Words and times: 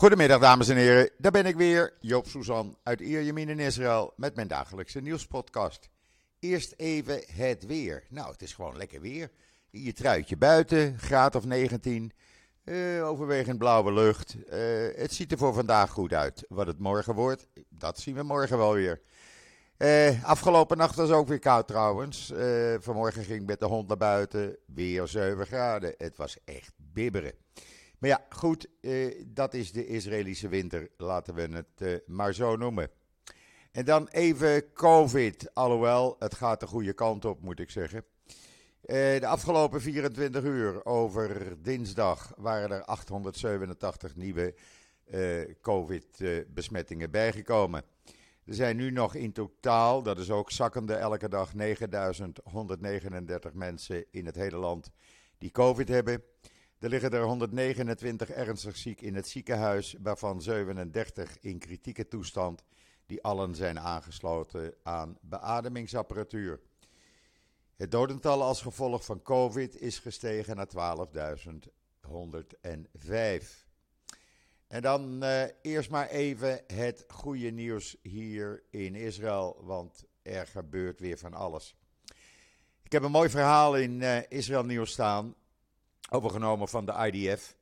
Goedemiddag 0.00 0.40
dames 0.40 0.68
en 0.68 0.76
heren, 0.76 1.10
daar 1.18 1.32
ben 1.32 1.46
ik 1.46 1.56
weer, 1.56 1.92
Joop 2.00 2.26
Suzan 2.26 2.76
uit 2.82 3.00
Ierjemien 3.00 3.48
in 3.48 3.58
Israël 3.58 4.12
met 4.16 4.34
mijn 4.34 4.48
dagelijkse 4.48 5.00
nieuwspodcast. 5.00 5.88
Eerst 6.38 6.74
even 6.76 7.22
het 7.32 7.66
weer. 7.66 8.04
Nou, 8.08 8.32
het 8.32 8.42
is 8.42 8.52
gewoon 8.52 8.76
lekker 8.76 9.00
weer. 9.00 9.30
Je 9.70 9.92
truitje 9.92 10.36
buiten, 10.36 10.98
graad 10.98 11.34
of 11.34 11.44
19, 11.44 12.12
uh, 12.64 13.08
overwegend 13.08 13.58
blauwe 13.58 13.92
lucht. 13.92 14.36
Uh, 14.36 14.54
het 14.96 15.12
ziet 15.12 15.32
er 15.32 15.38
voor 15.38 15.54
vandaag 15.54 15.90
goed 15.90 16.12
uit. 16.12 16.44
Wat 16.48 16.66
het 16.66 16.78
morgen 16.78 17.14
wordt, 17.14 17.46
dat 17.68 17.98
zien 17.98 18.14
we 18.14 18.22
morgen 18.22 18.58
wel 18.58 18.72
weer. 18.72 19.00
Uh, 19.78 20.24
afgelopen 20.24 20.76
nacht 20.76 20.94
was 20.94 21.10
ook 21.10 21.28
weer 21.28 21.38
koud 21.38 21.68
trouwens. 21.68 22.32
vanmorgen 22.78 23.24
ging 23.24 23.40
ik 23.40 23.46
met 23.46 23.60
de 23.60 23.66
hond 23.66 23.88
naar 23.88 23.96
buiten, 23.96 24.56
weer 24.66 25.08
7 25.08 25.46
graden. 25.46 25.94
Het 25.98 26.16
was 26.16 26.36
echt 26.44 26.72
bibberen. 26.76 27.32
Maar 28.00 28.10
ja, 28.10 28.26
goed, 28.28 28.66
eh, 28.80 29.24
dat 29.26 29.54
is 29.54 29.72
de 29.72 29.86
Israëlische 29.86 30.48
winter, 30.48 30.90
laten 30.96 31.34
we 31.34 31.40
het 31.40 31.66
eh, 31.76 31.94
maar 32.06 32.34
zo 32.34 32.56
noemen. 32.56 32.90
En 33.72 33.84
dan 33.84 34.08
even 34.08 34.72
COVID, 34.72 35.54
alhoewel 35.54 36.16
het 36.18 36.34
gaat 36.34 36.60
de 36.60 36.66
goede 36.66 36.92
kant 36.92 37.24
op, 37.24 37.40
moet 37.40 37.60
ik 37.60 37.70
zeggen. 37.70 38.04
Eh, 38.80 39.20
de 39.20 39.26
afgelopen 39.26 39.80
24 39.80 40.44
uur 40.44 40.84
over 40.84 41.56
dinsdag 41.62 42.32
waren 42.36 42.70
er 42.70 42.84
887 42.84 44.16
nieuwe 44.16 44.54
COVID-besmettingen 45.60 47.10
bijgekomen. 47.10 47.82
Er 48.44 48.54
zijn 48.54 48.76
nu 48.76 48.90
nog 48.90 49.14
in 49.14 49.32
totaal, 49.32 50.02
dat 50.02 50.18
is 50.18 50.30
ook 50.30 50.50
zakkende 50.50 50.94
elke 50.94 51.28
dag, 51.28 51.54
9139 51.54 53.52
mensen 53.52 54.04
in 54.10 54.26
het 54.26 54.36
hele 54.36 54.56
land 54.56 54.90
die 55.38 55.50
COVID 55.50 55.88
hebben. 55.88 56.22
Er 56.80 56.88
liggen 56.88 57.10
er 57.10 57.22
129 57.22 58.30
ernstig 58.30 58.76
ziek 58.76 59.00
in 59.00 59.14
het 59.14 59.28
ziekenhuis, 59.28 59.96
waarvan 60.02 60.42
37 60.42 61.38
in 61.40 61.58
kritieke 61.58 62.08
toestand, 62.08 62.64
die 63.06 63.22
allen 63.22 63.54
zijn 63.54 63.80
aangesloten 63.80 64.74
aan 64.82 65.18
beademingsapparatuur. 65.20 66.60
Het 67.76 67.90
dodental 67.90 68.42
als 68.42 68.62
gevolg 68.62 69.04
van 69.04 69.22
COVID 69.22 69.80
is 69.80 69.98
gestegen 69.98 70.56
naar 70.56 71.06
12.105. 71.08 71.14
En 74.66 74.82
dan 74.82 75.24
uh, 75.24 75.42
eerst 75.62 75.90
maar 75.90 76.08
even 76.08 76.60
het 76.66 77.04
goede 77.08 77.50
nieuws 77.50 77.96
hier 78.02 78.62
in 78.70 78.94
Israël, 78.94 79.60
want 79.64 80.04
er 80.22 80.46
gebeurt 80.46 81.00
weer 81.00 81.18
van 81.18 81.34
alles. 81.34 81.76
Ik 82.82 82.92
heb 82.92 83.02
een 83.02 83.10
mooi 83.10 83.28
verhaal 83.28 83.76
in 83.76 84.00
uh, 84.00 84.18
Israël 84.28 84.64
Nieuws 84.64 84.90
staan 84.90 85.34
overgenomen 86.10 86.68
van 86.68 86.86
de 86.86 87.10
IDF. 87.12 87.56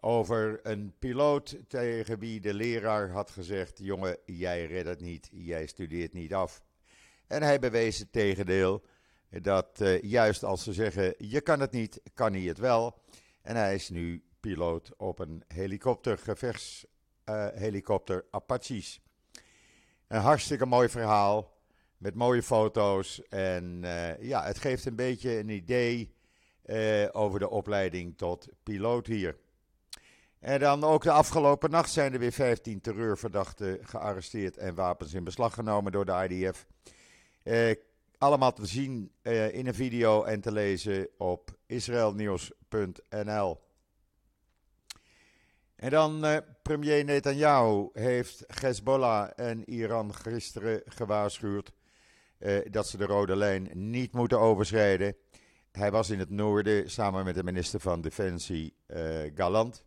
Over 0.00 0.60
een 0.62 0.94
piloot 0.98 1.56
tegen 1.68 2.18
wie 2.18 2.40
de 2.40 2.54
leraar 2.54 3.10
had 3.10 3.30
gezegd: 3.30 3.78
Jongen, 3.78 4.16
jij 4.24 4.66
redt 4.66 4.88
het 4.88 5.00
niet, 5.00 5.28
jij 5.32 5.66
studeert 5.66 6.12
niet 6.12 6.34
af. 6.34 6.62
En 7.26 7.42
hij 7.42 7.58
bewees 7.58 7.98
het 7.98 8.12
tegendeel. 8.12 8.82
Dat 9.42 9.80
uh, 9.80 10.02
juist 10.02 10.44
als 10.44 10.62
ze 10.62 10.72
zeggen: 10.72 11.14
Je 11.18 11.40
kan 11.40 11.60
het 11.60 11.72
niet, 11.72 12.00
kan 12.14 12.32
hij 12.32 12.42
het 12.42 12.58
wel. 12.58 13.02
En 13.42 13.56
hij 13.56 13.74
is 13.74 13.88
nu 13.88 14.24
piloot 14.40 14.90
op 14.96 15.18
een 15.18 15.44
helikopter, 15.48 16.18
gevechtshelikopter 16.18 18.16
uh, 18.16 18.22
Apaches. 18.30 19.00
Een 20.08 20.20
hartstikke 20.20 20.66
mooi 20.66 20.88
verhaal. 20.88 21.52
Met 21.96 22.14
mooie 22.14 22.42
foto's. 22.42 23.22
En 23.28 23.80
uh, 23.82 24.22
ja, 24.22 24.44
het 24.44 24.58
geeft 24.58 24.84
een 24.84 24.96
beetje 24.96 25.38
een 25.38 25.48
idee 25.48 26.14
eh, 26.64 27.08
over 27.12 27.38
de 27.38 27.50
opleiding 27.50 28.18
tot 28.18 28.48
piloot 28.62 29.06
hier. 29.06 29.36
En 30.40 30.60
dan 30.60 30.84
ook 30.84 31.02
de 31.02 31.10
afgelopen 31.10 31.70
nacht 31.70 31.90
zijn 31.90 32.12
er 32.12 32.18
weer 32.18 32.32
15 32.32 32.80
terreurverdachten 32.80 33.78
gearresteerd 33.82 34.56
en 34.56 34.74
wapens 34.74 35.14
in 35.14 35.24
beslag 35.24 35.54
genomen 35.54 35.92
door 35.92 36.04
de 36.04 36.26
IDF. 36.28 36.66
Eh, 37.42 37.76
allemaal 38.18 38.52
te 38.52 38.66
zien 38.66 39.12
eh, 39.22 39.54
in 39.54 39.66
een 39.66 39.74
video 39.74 40.22
en 40.22 40.40
te 40.40 40.52
lezen 40.52 41.08
op 41.18 41.56
israelnieuws.nl. 41.66 43.60
En 45.76 45.90
dan 45.90 46.42
premier 46.62 47.04
Netanyahu 47.04 47.88
heeft 47.92 48.44
Hezbollah 48.46 49.30
en 49.36 49.70
Iran 49.70 50.14
gisteren 50.14 50.82
gewaarschuwd 50.84 51.72
dat 52.70 52.88
ze 52.88 52.96
de 52.96 53.06
rode 53.06 53.36
lijn 53.36 53.70
niet 53.72 54.12
moeten 54.12 54.40
overschrijden. 54.40 55.16
Hij 55.78 55.90
was 55.90 56.10
in 56.10 56.18
het 56.18 56.30
noorden 56.30 56.90
samen 56.90 57.24
met 57.24 57.34
de 57.34 57.44
minister 57.44 57.80
van 57.80 58.00
Defensie 58.00 58.74
uh, 58.86 59.00
Galant. 59.34 59.84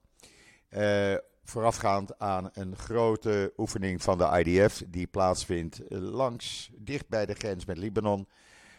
Uh, 0.69 1.15
voorafgaand 1.43 2.19
aan 2.19 2.49
een 2.53 2.75
grote 2.75 3.53
oefening 3.57 4.01
van 4.01 4.17
de 4.17 4.43
IDF 4.43 4.83
die 4.87 5.07
plaatsvindt 5.07 5.81
langs, 5.89 6.71
dicht 6.77 7.07
bij 7.07 7.25
de 7.25 7.33
grens 7.33 7.65
met 7.65 7.77
Libanon. 7.77 8.27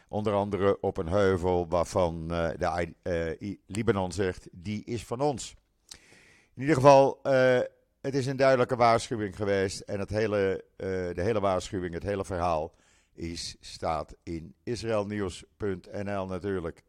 Onder 0.09 0.33
andere 0.33 0.81
op 0.81 0.97
een 0.97 1.09
heuvel 1.09 1.69
waarvan 1.69 2.29
uh, 2.31 2.49
de 2.59 3.59
Libanon 3.67 4.13
zegt, 4.13 4.49
die 4.53 4.85
is 4.85 5.05
van 5.05 5.21
ons. 5.21 5.55
In 6.55 6.61
ieder 6.61 6.75
geval, 6.75 7.21
het 8.01 8.15
is 8.15 8.27
een 8.27 8.37
duidelijke 8.37 8.77
waarschuwing 8.77 9.37
geweest. 9.37 9.81
En 9.81 9.99
het 9.99 10.11
hele, 10.11 10.65
de 10.77 11.23
hele 11.23 11.41
waarschuwing, 11.41 11.95
het 11.95 12.03
hele 12.03 12.25
verhaal, 12.25 12.75
is, 13.15 13.57
staat 13.61 14.15
in 14.23 14.55
israelnieuws.nl 14.63 16.27
natuurlijk. 16.27 16.87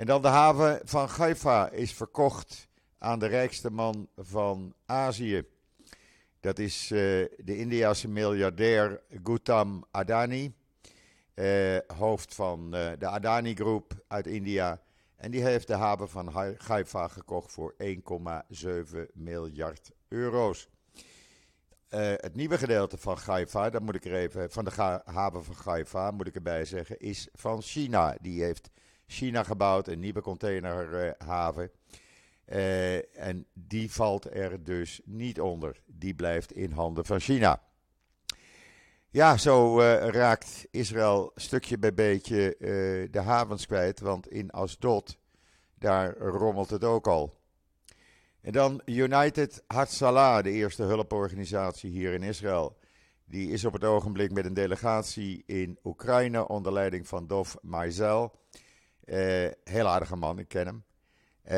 En 0.00 0.06
dan 0.06 0.22
de 0.22 0.28
haven 0.28 0.80
van 0.84 1.08
Haifa 1.08 1.70
is 1.70 1.94
verkocht 1.94 2.68
aan 2.98 3.18
de 3.18 3.26
rijkste 3.26 3.70
man 3.70 4.08
van 4.16 4.74
Azië. 4.86 5.42
Dat 6.40 6.58
is 6.58 6.90
uh, 6.90 6.98
de 7.38 7.56
Indiase 7.56 8.08
miljardair 8.08 9.00
Gautam 9.22 9.84
Adani, 9.90 10.54
uh, 11.34 11.78
hoofd 11.86 12.34
van 12.34 12.74
uh, 12.74 12.90
de 12.98 13.06
Adani 13.06 13.54
Groep 13.54 13.92
uit 14.08 14.26
India. 14.26 14.80
En 15.16 15.30
die 15.30 15.42
heeft 15.42 15.66
de 15.66 15.74
haven 15.74 16.08
van 16.08 16.56
Haifa 16.58 17.08
gekocht 17.08 17.52
voor 17.52 17.74
1,7 17.82 17.86
miljard 19.12 19.90
euro's. 20.08 20.68
het 22.16 22.34
nieuwe 22.34 22.58
gedeelte 22.58 22.98
van 22.98 23.18
Haifa, 23.24 23.70
dat 23.70 23.82
moet 23.82 23.94
ik 23.94 24.04
er 24.04 24.14
even, 24.14 24.50
van 24.50 24.64
de 24.64 25.00
haven 25.04 25.44
van 25.44 25.56
Haifa, 25.64 26.10
moet 26.10 26.26
ik 26.26 26.34
erbij 26.34 26.64
zeggen, 26.64 26.98
is 26.98 27.28
van 27.32 27.62
China. 27.62 28.16
Die 28.20 28.42
heeft 28.42 28.70
China 29.10 29.42
gebouwd, 29.42 29.88
een 29.88 30.00
nieuwe 30.00 30.20
containerhaven. 30.20 31.70
Uh, 32.46 33.18
en 33.20 33.46
die 33.52 33.92
valt 33.92 34.34
er 34.34 34.64
dus 34.64 35.00
niet 35.04 35.40
onder. 35.40 35.80
Die 35.86 36.14
blijft 36.14 36.52
in 36.52 36.72
handen 36.72 37.04
van 37.04 37.20
China. 37.20 37.62
Ja, 39.10 39.36
zo 39.36 39.80
uh, 39.80 40.08
raakt 40.08 40.66
Israël 40.70 41.32
stukje 41.34 41.78
bij 41.78 41.94
beetje 41.94 42.56
uh, 42.58 42.68
de 43.10 43.20
havens 43.20 43.66
kwijt, 43.66 44.00
want 44.00 44.28
in 44.28 44.50
Asdod, 44.50 45.18
daar 45.74 46.16
rommelt 46.16 46.70
het 46.70 46.84
ook 46.84 47.06
al. 47.06 47.38
En 48.40 48.52
dan 48.52 48.82
United 48.84 49.62
Hatzalah, 49.66 50.42
de 50.42 50.50
eerste 50.50 50.82
hulporganisatie 50.82 51.90
hier 51.90 52.12
in 52.12 52.22
Israël. 52.22 52.78
Die 53.24 53.50
is 53.50 53.64
op 53.64 53.72
het 53.72 53.84
ogenblik 53.84 54.32
met 54.32 54.44
een 54.44 54.54
delegatie 54.54 55.42
in 55.46 55.78
Oekraïne 55.84 56.48
onder 56.48 56.72
leiding 56.72 57.08
van 57.08 57.26
Dov 57.26 57.54
Maizel. 57.62 58.38
Uh, 59.10 59.48
heel 59.64 59.88
aardige 59.88 60.16
man, 60.16 60.38
ik 60.38 60.48
ken 60.48 60.66
hem. 60.66 60.84
Uh, 61.44 61.52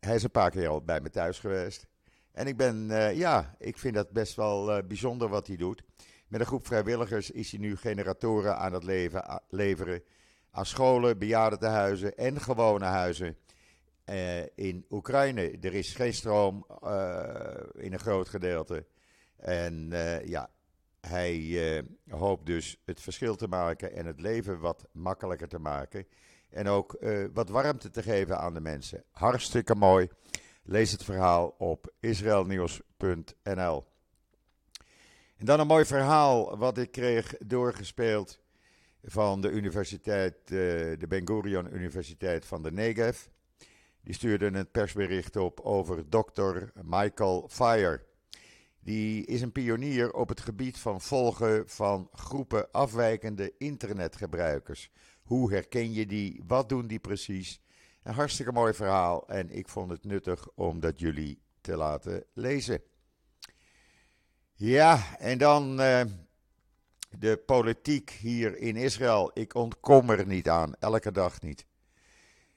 hij 0.00 0.14
is 0.14 0.22
een 0.22 0.30
paar 0.30 0.50
keer 0.50 0.68
al 0.68 0.82
bij 0.82 1.00
me 1.00 1.10
thuis 1.10 1.38
geweest. 1.38 1.86
En 2.32 2.46
ik 2.46 2.56
ben, 2.56 2.88
uh, 2.90 3.16
ja, 3.16 3.54
ik 3.58 3.78
vind 3.78 3.94
dat 3.94 4.10
best 4.10 4.34
wel 4.34 4.82
bijzonder 4.86 5.28
wat 5.28 5.46
hij 5.46 5.56
doet. 5.56 5.82
Met 6.28 6.40
een 6.40 6.46
groep 6.46 6.66
vrijwilligers 6.66 7.30
is 7.30 7.50
hij 7.50 7.60
nu 7.60 7.76
generatoren 7.76 8.56
aan 8.56 8.72
het 8.72 8.84
leven, 8.84 9.42
leveren 9.48 10.02
aan 10.50 10.66
scholen, 10.66 11.18
bejaardentehuizen 11.18 12.16
en 12.16 12.40
gewone 12.40 12.84
huizen 12.84 13.36
in 14.54 14.86
Oekraïne. 14.90 15.58
Er 15.60 15.74
is 15.74 15.94
geen 15.94 16.14
stroom 16.14 16.66
in 17.74 17.92
een 17.92 17.98
groot 17.98 18.28
gedeelte. 18.28 18.86
En 19.36 19.88
ja, 20.24 20.50
hij 21.00 21.84
hoopt 22.08 22.46
dus 22.46 22.80
het 22.84 23.00
verschil 23.00 23.36
te 23.36 23.48
maken 23.48 23.92
en 23.92 24.06
het 24.06 24.20
leven 24.20 24.60
wat 24.60 24.88
makkelijker 24.92 25.48
te 25.48 25.58
maken. 25.58 26.06
En 26.54 26.68
ook 26.68 26.96
uh, 27.00 27.26
wat 27.32 27.48
warmte 27.48 27.90
te 27.90 28.02
geven 28.02 28.38
aan 28.38 28.54
de 28.54 28.60
mensen. 28.60 29.04
Hartstikke 29.10 29.74
mooi. 29.74 30.08
Lees 30.62 30.92
het 30.92 31.04
verhaal 31.04 31.54
op 31.58 31.92
israelnieuws.nl. 32.00 33.84
En 35.36 35.46
dan 35.46 35.60
een 35.60 35.66
mooi 35.66 35.84
verhaal 35.84 36.58
wat 36.58 36.78
ik 36.78 36.90
kreeg 36.90 37.34
doorgespeeld 37.38 38.40
van 39.02 39.40
de 39.40 39.50
universiteit, 39.50 40.34
uh, 40.34 40.48
de 40.98 41.06
Ben 41.08 41.26
Gurion 41.26 41.74
Universiteit 41.74 42.46
van 42.46 42.62
de 42.62 42.72
Negev. 42.72 43.26
Die 44.02 44.14
stuurde 44.14 44.46
een 44.46 44.70
persbericht 44.70 45.36
op 45.36 45.60
over 45.60 46.10
dokter 46.10 46.72
Michael 46.82 47.48
Fire. 47.50 48.02
Die 48.80 49.26
is 49.26 49.40
een 49.40 49.52
pionier 49.52 50.12
op 50.12 50.28
het 50.28 50.40
gebied 50.40 50.78
van 50.78 51.00
volgen 51.00 51.68
van 51.68 52.08
groepen 52.12 52.70
afwijkende 52.70 53.52
internetgebruikers. 53.58 54.90
Hoe 55.24 55.52
herken 55.52 55.92
je 55.92 56.06
die? 56.06 56.42
Wat 56.46 56.68
doen 56.68 56.86
die 56.86 56.98
precies? 56.98 57.60
Een 58.02 58.14
hartstikke 58.14 58.52
mooi 58.52 58.74
verhaal 58.74 59.28
en 59.28 59.50
ik 59.50 59.68
vond 59.68 59.90
het 59.90 60.04
nuttig 60.04 60.48
om 60.54 60.80
dat 60.80 60.98
jullie 61.00 61.42
te 61.60 61.76
laten 61.76 62.24
lezen. 62.32 62.82
Ja, 64.54 65.16
en 65.18 65.38
dan 65.38 65.80
uh, 65.80 66.00
de 67.18 67.36
politiek 67.46 68.10
hier 68.10 68.58
in 68.58 68.76
Israël. 68.76 69.30
Ik 69.34 69.54
ontkom 69.54 70.10
er 70.10 70.26
niet 70.26 70.48
aan, 70.48 70.74
elke 70.78 71.12
dag 71.12 71.42
niet. 71.42 71.66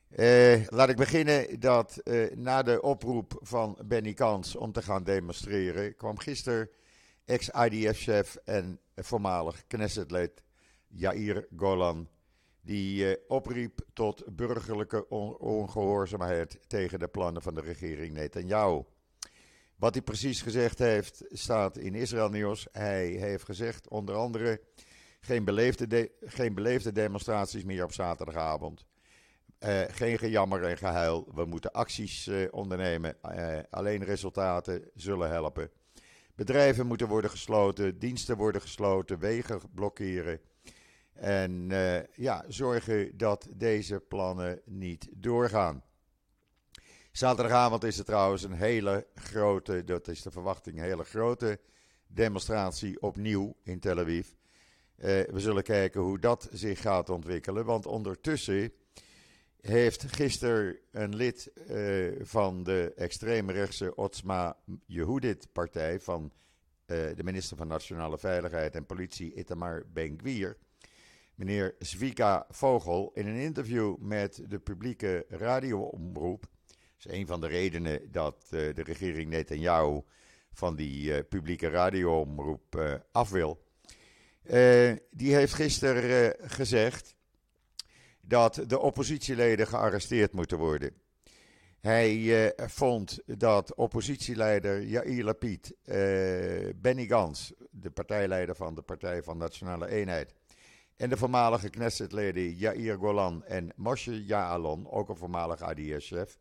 Uh, 0.10 0.68
laat 0.68 0.90
ik 0.90 0.96
beginnen 0.96 1.60
dat 1.60 2.02
uh, 2.04 2.36
na 2.36 2.64
de 2.64 2.82
oproep 2.82 3.40
van 3.42 3.78
Benny 3.86 4.14
Kans 4.14 4.56
om 4.56 4.72
te 4.72 4.82
gaan 4.82 5.04
demonstreren, 5.04 5.96
kwam 5.96 6.18
gisteren 6.18 6.70
ex-IDF-chef 7.26 8.36
en 8.36 8.80
voormalig 8.96 9.64
Knessetlid 9.68 10.44
Yair 10.88 11.48
Golan, 11.58 12.10
die 12.68 13.06
uh, 13.06 13.16
opriep 13.28 13.80
tot 13.94 14.24
burgerlijke 14.36 15.10
on 15.10 15.38
ongehoorzaamheid 15.38 16.60
tegen 16.68 17.00
de 17.00 17.08
plannen 17.08 17.42
van 17.42 17.54
de 17.54 17.62
regering 17.62 18.14
Netanyahu. 18.14 18.84
Wat 19.76 19.94
hij 19.94 20.04
precies 20.04 20.42
gezegd 20.42 20.80
heeft, 20.80 21.24
staat 21.30 21.78
in 21.78 21.96
Israël 21.96 22.30
Nieuws. 22.30 22.68
Hij 22.72 23.06
heeft 23.06 23.44
gezegd 23.46 23.90
onder 23.90 24.16
andere 24.16 24.62
geen 25.20 25.46
beleefde, 25.46 26.12
geen 26.22 26.54
beleefde 26.54 26.92
demonstraties 26.92 27.64
meer 27.64 27.84
op 27.84 27.94
zaterdagavond. 27.94 28.86
Uh, 29.60 29.82
geen 29.88 30.18
gejammer 30.18 30.64
en 30.64 30.78
gehuil. 30.78 31.28
We 31.34 31.46
moeten 31.46 31.72
acties 31.72 32.28
uh, 32.28 32.48
ondernemen. 32.52 33.18
Alleen 33.70 34.04
resultaten 34.04 34.90
zullen 34.94 35.30
helpen. 35.30 35.70
Bedrijven 36.36 36.88
moeten 36.88 37.08
worden 37.08 37.30
gesloten, 37.30 38.00
diensten 38.00 38.38
worden 38.38 38.62
gesloten, 38.62 39.20
wegen 39.20 39.62
blokkeren. 39.74 40.40
En 41.18 41.70
ja, 42.14 42.46
zorgen 42.48 43.18
dat 43.18 43.48
deze 43.56 44.00
plannen 44.00 44.62
niet 44.66 45.08
doorgaan. 45.12 45.84
Zaterdagavond 47.12 47.84
is 47.84 47.98
er 47.98 48.06
trouwens 48.06 48.44
een 48.44 48.54
hele 48.54 49.08
grote, 49.16 49.84
dat 49.84 50.08
is 50.08 50.22
de 50.22 50.32
verwachting, 50.32 50.78
een 50.78 50.84
hele 50.84 51.04
grote 51.04 51.60
demonstratie 52.08 53.02
opnieuw 53.02 53.56
in 53.64 53.80
Tel 53.80 54.00
Aviv. 54.00 54.28
we 54.96 55.30
zullen 55.36 55.64
kijken 55.64 56.02
hoe 56.02 56.20
dat 56.20 56.50
zich 56.52 56.82
gaat 56.82 57.10
ontwikkelen, 57.10 57.66
want 57.66 57.86
ondertussen 57.86 58.72
heeft 59.62 60.04
gisteren 60.04 60.78
een 60.92 61.16
lid 61.16 61.52
uh, 61.72 62.16
van 62.22 62.64
de 62.64 62.94
extreemrechtse 62.96 63.96
Otsma 63.96 64.58
Yehudit 64.86 65.48
partij 65.52 66.00
van 66.00 66.32
de 66.86 67.24
minister 67.24 67.58
van 67.58 67.68
Nationale 67.68 68.18
Veiligheid 68.18 68.76
en 68.76 68.86
Politie 68.86 69.34
Itamar 69.34 69.84
Ben-Gvir, 69.94 70.58
meneer 71.38 71.76
Zvika 71.80 72.46
Vogel, 72.50 73.12
in 73.14 73.28
een 73.28 73.40
interview 73.40 73.98
met 73.98 74.44
de 74.48 74.60
publieke 74.60 75.26
radioomroep, 75.30 76.42
dat 76.42 76.80
is 76.98 77.12
een 77.12 77.28
van 77.28 77.42
de 77.42 77.48
redenen 77.48 78.12
dat 78.12 78.36
uh, 78.52 78.74
de 78.74 78.84
regering 78.84 79.30
Netanyahu 79.30 80.02
van 80.52 80.76
die 80.76 81.24
publieke 81.24 81.70
radioomroep 81.70 83.00
af 83.12 83.30
wil, 83.30 83.66
die 85.12 85.36
heeft 85.36 85.54
gisteren 85.54 86.36
gezegd 86.50 87.16
dat 88.22 88.64
de 88.68 88.80
oppositieleden 88.80 89.68
gearresteerd 89.68 90.34
moeten 90.34 90.58
worden. 90.58 90.94
Hij 91.80 92.46
eh, 92.48 92.68
vond 92.68 93.20
dat 93.26 93.76
oppositieleider 93.76 94.84
Yair 94.84 95.24
Lapid, 95.24 95.76
eh, 95.84 95.98
Benny 96.76 97.06
Gans, 97.06 97.54
de 97.72 97.90
partijleider 97.90 98.56
van 98.56 98.76
de 98.76 98.82
Partij 98.82 99.24
van 99.24 99.38
Nationale 99.38 99.88
Eenheid, 99.88 100.34
en 100.98 101.10
de 101.10 101.18
voormalige 101.18 101.70
Knessetleden 101.70 102.56
Yair 102.56 102.98
Golan 102.98 103.44
en 103.46 103.72
Moshe 103.76 104.26
Yaalon, 104.26 104.90
ook 104.90 105.10
een 105.10 105.18
voormalig 105.18 105.62
ADS-chef, 105.62 106.38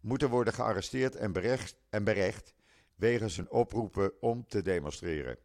moeten 0.00 0.30
worden 0.30 0.52
gearresteerd 0.52 1.16
en 1.16 1.32
berecht, 1.32 1.76
en 1.90 2.04
berecht 2.04 2.54
wegens 2.94 3.36
hun 3.36 3.50
oproepen 3.50 4.12
om 4.20 4.46
te 4.48 4.62
demonstreren. 4.62 5.38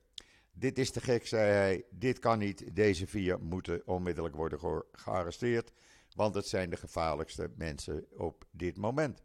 Dit 0.52 0.78
is 0.78 0.92
te 0.92 1.02
gek, 1.02 1.28
zei 1.28 1.52
hij. 1.52 1.84
Dit 1.90 2.20
kan 2.20 2.40
niet. 2.40 2.76
Deze 2.76 3.08
vier 3.08 3.40
moeten 3.40 3.82
onmiddellijk 3.86 4.36
worden 4.36 4.60
ge 4.60 4.86
gearresteerd. 4.92 5.72
Want 6.16 6.36
het 6.36 6.48
zijn 6.48 6.70
de 6.70 6.78
gevaarlijkste 6.78 7.52
mensen 7.56 8.06
op 8.18 8.46
dit 8.52 8.78
moment. 8.78 9.24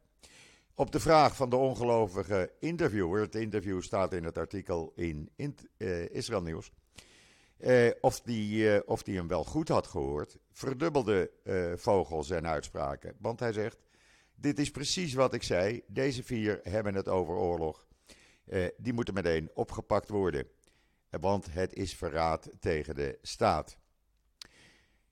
Op 0.75 0.92
de 0.92 1.00
vraag 1.00 1.36
van 1.36 1.50
de 1.50 1.56
ongelovige 1.56 2.52
interviewer, 2.60 3.20
het 3.20 3.34
interview 3.34 3.82
staat 3.82 4.12
in 4.12 4.25
het 4.25 4.38
artikel 4.38 4.92
in, 4.96 5.31
uh, 5.36 6.08
Israël 6.10 6.42
Nieuws, 6.42 6.72
uh, 7.59 7.91
of, 8.01 8.21
die, 8.21 8.75
uh, 8.75 8.81
of 8.87 9.03
die 9.03 9.17
hem 9.17 9.29
wel 9.29 9.45
goed 9.45 9.69
had 9.69 9.87
gehoord, 9.87 10.39
verdubbelde 10.53 11.31
Vogel 11.77 12.25
zijn 12.25 12.47
uitspraken. 12.47 13.15
Want 13.19 13.41
hij 13.41 13.53
zegt: 13.53 13.79
Dit 14.35 14.59
is 14.59 14.71
precies 14.71 15.15
wat 15.15 15.35
ik 15.35 15.43
zei. 15.43 15.83
Deze 15.87 16.23
vier 16.23 16.61
hebben 16.62 16.95
het 16.95 17.09
over 17.09 17.35
oorlog. 17.35 17.87
die 18.77 18.93
moeten 18.93 19.15
meteen 19.15 19.51
opgepakt 19.55 20.09
worden 20.09 20.47
want 21.21 21.53
het 21.53 21.75
is 21.75 21.95
verraad 21.95 22.51
tegen 22.61 22.95
de 22.95 23.19
staat. 23.23 23.77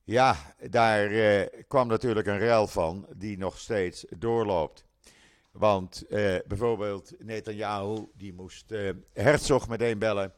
Ja, 0.05 0.55
daar 0.71 1.11
eh, 1.11 1.65
kwam 1.69 1.89
natuurlijk 1.89 2.27
een 2.27 2.39
rel 2.39 2.67
van 2.67 3.06
die 3.17 3.39
nog 3.39 3.59
steeds 3.59 4.05
doorloopt. 4.19 4.85
Want 5.53 6.06
eh, 6.06 6.37
bijvoorbeeld 6.47 7.12
Netanyahu, 7.19 8.06
die 8.15 8.33
moest 8.33 8.73
eh, 8.73 8.91
Herzog 9.12 9.69
meteen 9.69 9.99
bellen. 9.99 10.33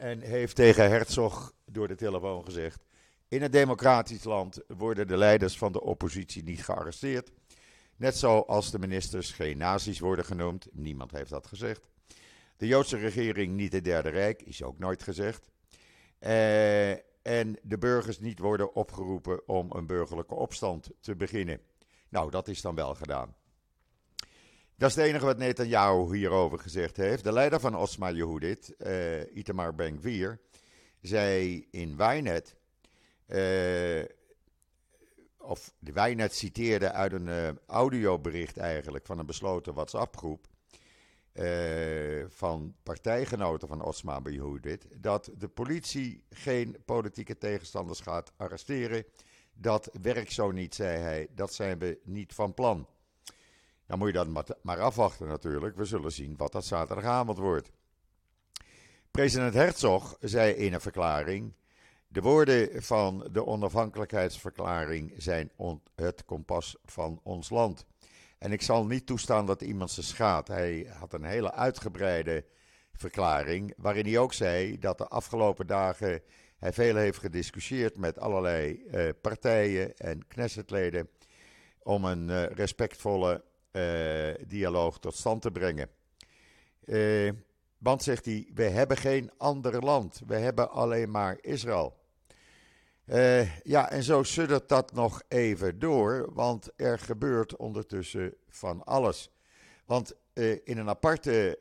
En 0.00 0.20
heeft 0.20 0.56
tegen 0.56 0.88
Herzog 0.90 1.52
door 1.64 1.88
de 1.88 1.94
telefoon 1.94 2.44
gezegd: 2.44 2.84
In 3.28 3.42
een 3.42 3.50
democratisch 3.50 4.24
land 4.24 4.60
worden 4.66 5.06
de 5.06 5.16
leiders 5.16 5.58
van 5.58 5.72
de 5.72 5.80
oppositie 5.80 6.42
niet 6.42 6.64
gearresteerd. 6.64 7.30
Net 7.96 8.16
zoals 8.16 8.70
de 8.70 8.78
ministers 8.78 9.30
geen 9.30 9.58
nazi's 9.58 9.98
worden 9.98 10.24
genoemd. 10.24 10.66
Niemand 10.72 11.10
heeft 11.10 11.30
dat 11.30 11.46
gezegd. 11.46 11.88
De 12.56 12.66
Joodse 12.66 12.96
regering 12.96 13.54
niet 13.54 13.72
het 13.72 13.84
Derde 13.84 14.08
Rijk, 14.08 14.42
is 14.42 14.62
ook 14.62 14.78
nooit 14.78 15.02
gezegd. 15.02 15.50
Uh, 16.20 16.90
en 17.22 17.58
de 17.62 17.78
burgers 17.78 18.18
niet 18.18 18.38
worden 18.38 18.74
opgeroepen 18.74 19.48
om 19.48 19.70
een 19.72 19.86
burgerlijke 19.86 20.34
opstand 20.34 20.90
te 21.00 21.16
beginnen. 21.16 21.60
Nou, 22.08 22.30
dat 22.30 22.48
is 22.48 22.60
dan 22.60 22.74
wel 22.74 22.94
gedaan. 22.94 23.34
Dat 24.80 24.90
is 24.90 24.96
het 24.96 25.04
enige 25.04 25.24
wat 25.24 25.38
Netanyahu 25.38 26.16
hierover 26.16 26.58
gezegd 26.58 26.96
heeft. 26.96 27.24
De 27.24 27.32
leider 27.32 27.60
van 27.60 27.76
Osma 27.76 28.10
Yehudit, 28.10 28.74
uh, 28.78 29.36
Itamar 29.36 29.74
Ben-Gvir, 29.74 30.40
zei 31.00 31.66
in 31.70 31.96
Wijnet, 31.96 32.56
uh, 33.26 34.04
of 35.38 35.72
de 35.78 35.92
Wijnet 35.92 36.34
citeerde 36.34 36.92
uit 36.92 37.12
een 37.12 37.26
uh, 37.26 37.48
audiobericht 37.66 38.56
eigenlijk 38.56 39.06
van 39.06 39.18
een 39.18 39.26
besloten 39.26 39.74
WhatsApp-groep, 39.74 40.46
van 42.28 42.74
partijgenoten 42.82 43.68
van 43.68 43.82
Osma 43.82 44.20
Behoudit 44.20 44.86
dat 44.96 45.30
de 45.38 45.48
politie 45.48 46.24
geen 46.30 46.76
politieke 46.84 47.38
tegenstanders 47.38 48.00
gaat 48.00 48.32
arresteren. 48.36 49.04
Dat 49.52 49.90
werkt 50.02 50.32
zo 50.32 50.50
niet, 50.50 50.74
zei 50.74 50.98
hij. 50.98 51.28
Dat 51.34 51.54
zijn 51.54 51.78
we 51.78 51.98
niet 52.04 52.34
van 52.34 52.54
plan. 52.54 52.88
Dan 53.90 53.98
moet 53.98 54.08
je 54.08 54.14
dan 54.14 54.44
maar 54.62 54.80
afwachten 54.80 55.28
natuurlijk. 55.28 55.76
We 55.76 55.84
zullen 55.84 56.12
zien 56.12 56.36
wat 56.36 56.52
dat 56.52 56.64
zaterdagavond 56.64 57.38
wordt. 57.38 57.70
President 59.10 59.54
Herzog 59.54 60.16
zei 60.20 60.52
in 60.52 60.72
een 60.72 60.80
verklaring: 60.80 61.54
De 62.08 62.20
woorden 62.20 62.82
van 62.82 63.28
de 63.32 63.46
onafhankelijkheidsverklaring 63.46 65.14
zijn 65.16 65.50
het 65.94 66.24
kompas 66.24 66.76
van 66.84 67.20
ons 67.22 67.50
land. 67.50 67.86
En 68.38 68.52
ik 68.52 68.62
zal 68.62 68.86
niet 68.86 69.06
toestaan 69.06 69.46
dat 69.46 69.62
iemand 69.62 69.90
ze 69.90 70.02
schaadt. 70.02 70.48
Hij 70.48 70.92
had 70.98 71.12
een 71.12 71.24
hele 71.24 71.52
uitgebreide 71.52 72.44
verklaring, 72.92 73.74
waarin 73.76 74.04
hij 74.04 74.18
ook 74.18 74.32
zei 74.32 74.78
dat 74.78 74.98
de 74.98 75.08
afgelopen 75.08 75.66
dagen 75.66 76.22
hij 76.58 76.72
veel 76.72 76.96
heeft 76.96 77.18
gediscussieerd 77.18 77.96
met 77.96 78.18
allerlei 78.18 78.82
uh, 78.86 79.08
partijen 79.20 79.96
en 79.96 80.26
Knessetleden 80.26 81.08
om 81.82 82.04
een 82.04 82.28
uh, 82.28 82.46
respectvolle 82.46 83.48
dialoog 84.46 84.98
tot 84.98 85.14
stand 85.14 85.42
te 85.42 85.50
brengen. 85.50 85.88
want, 87.78 88.02
zegt 88.02 88.24
hij, 88.24 88.50
we 88.54 88.62
hebben 88.62 88.96
geen 88.96 89.30
ander 89.36 89.84
land, 89.84 90.20
we 90.26 90.36
hebben 90.36 90.70
alleen 90.70 91.10
maar 91.10 91.38
Israël. 91.40 91.98
Uh, 93.06 93.56
ja, 93.56 93.90
en 93.90 94.02
zo 94.02 94.22
suddert 94.22 94.68
dat 94.68 94.92
nog 94.92 95.22
even 95.28 95.78
door, 95.78 96.30
want 96.32 96.70
er 96.76 96.98
gebeurt 96.98 97.56
ondertussen 97.56 98.34
van 98.48 98.84
alles. 98.84 99.30
Want 99.84 100.14
in 100.64 100.78
een 100.78 100.88
aparte 100.88 101.58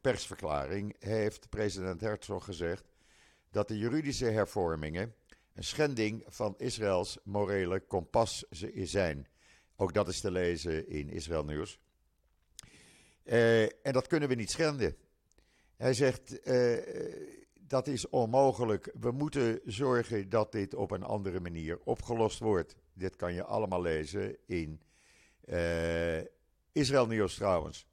persverklaring 0.00 0.96
heeft 0.98 1.48
president 1.48 2.00
Herzog 2.00 2.44
gezegd 2.44 2.84
dat 3.50 3.68
de 3.68 3.78
juridische 3.78 4.24
hervormingen 4.24 5.14
een 5.54 5.64
schending 5.64 6.24
van 6.26 6.54
Israëls 6.58 7.18
morele 7.24 7.80
kompas 7.80 8.44
zijn. 8.74 9.26
Ook 9.82 9.94
dat 9.94 10.08
is 10.08 10.20
te 10.20 10.30
lezen 10.30 10.88
in 10.88 11.10
Israël 11.10 11.44
Nieuws. 11.44 11.78
en 13.82 13.92
dat 13.92 14.06
kunnen 14.06 14.28
we 14.28 14.34
niet 14.34 14.50
schenden. 14.50 14.96
Hij 15.76 15.94
zegt 15.94 16.40
dat 17.54 17.86
is 17.86 18.08
onmogelijk. 18.08 18.92
We 19.00 19.10
moeten 19.10 19.60
zorgen 19.64 20.28
dat 20.28 20.52
dit 20.52 20.74
op 20.74 20.90
een 20.90 21.02
andere 21.02 21.40
manier 21.40 21.78
opgelost 21.84 22.38
wordt. 22.38 22.76
Dit 22.92 23.16
kan 23.16 23.34
je 23.34 23.44
allemaal 23.44 23.82
lezen 23.82 24.36
in 24.46 24.80
uh, 25.44 26.18
Israël 26.72 27.06
Nieuws 27.06 27.34
trouwens. 27.34 27.86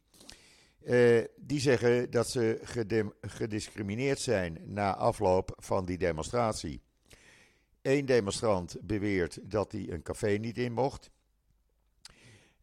Uh, 0.82 1.24
die 1.36 1.60
zeggen 1.60 2.10
dat 2.10 2.28
ze 2.28 2.58
gediscrimineerd 3.20 4.18
zijn 4.18 4.58
na 4.64 4.96
afloop 4.96 5.54
van 5.58 5.84
die 5.84 5.98
demonstratie. 5.98 6.82
Eén 7.82 8.06
demonstrant 8.06 8.76
beweert 8.80 9.50
dat 9.50 9.72
hij 9.72 9.90
een 9.90 10.02
café 10.02 10.28
niet 10.28 10.58
in 10.58 10.72
mocht. 10.72 11.10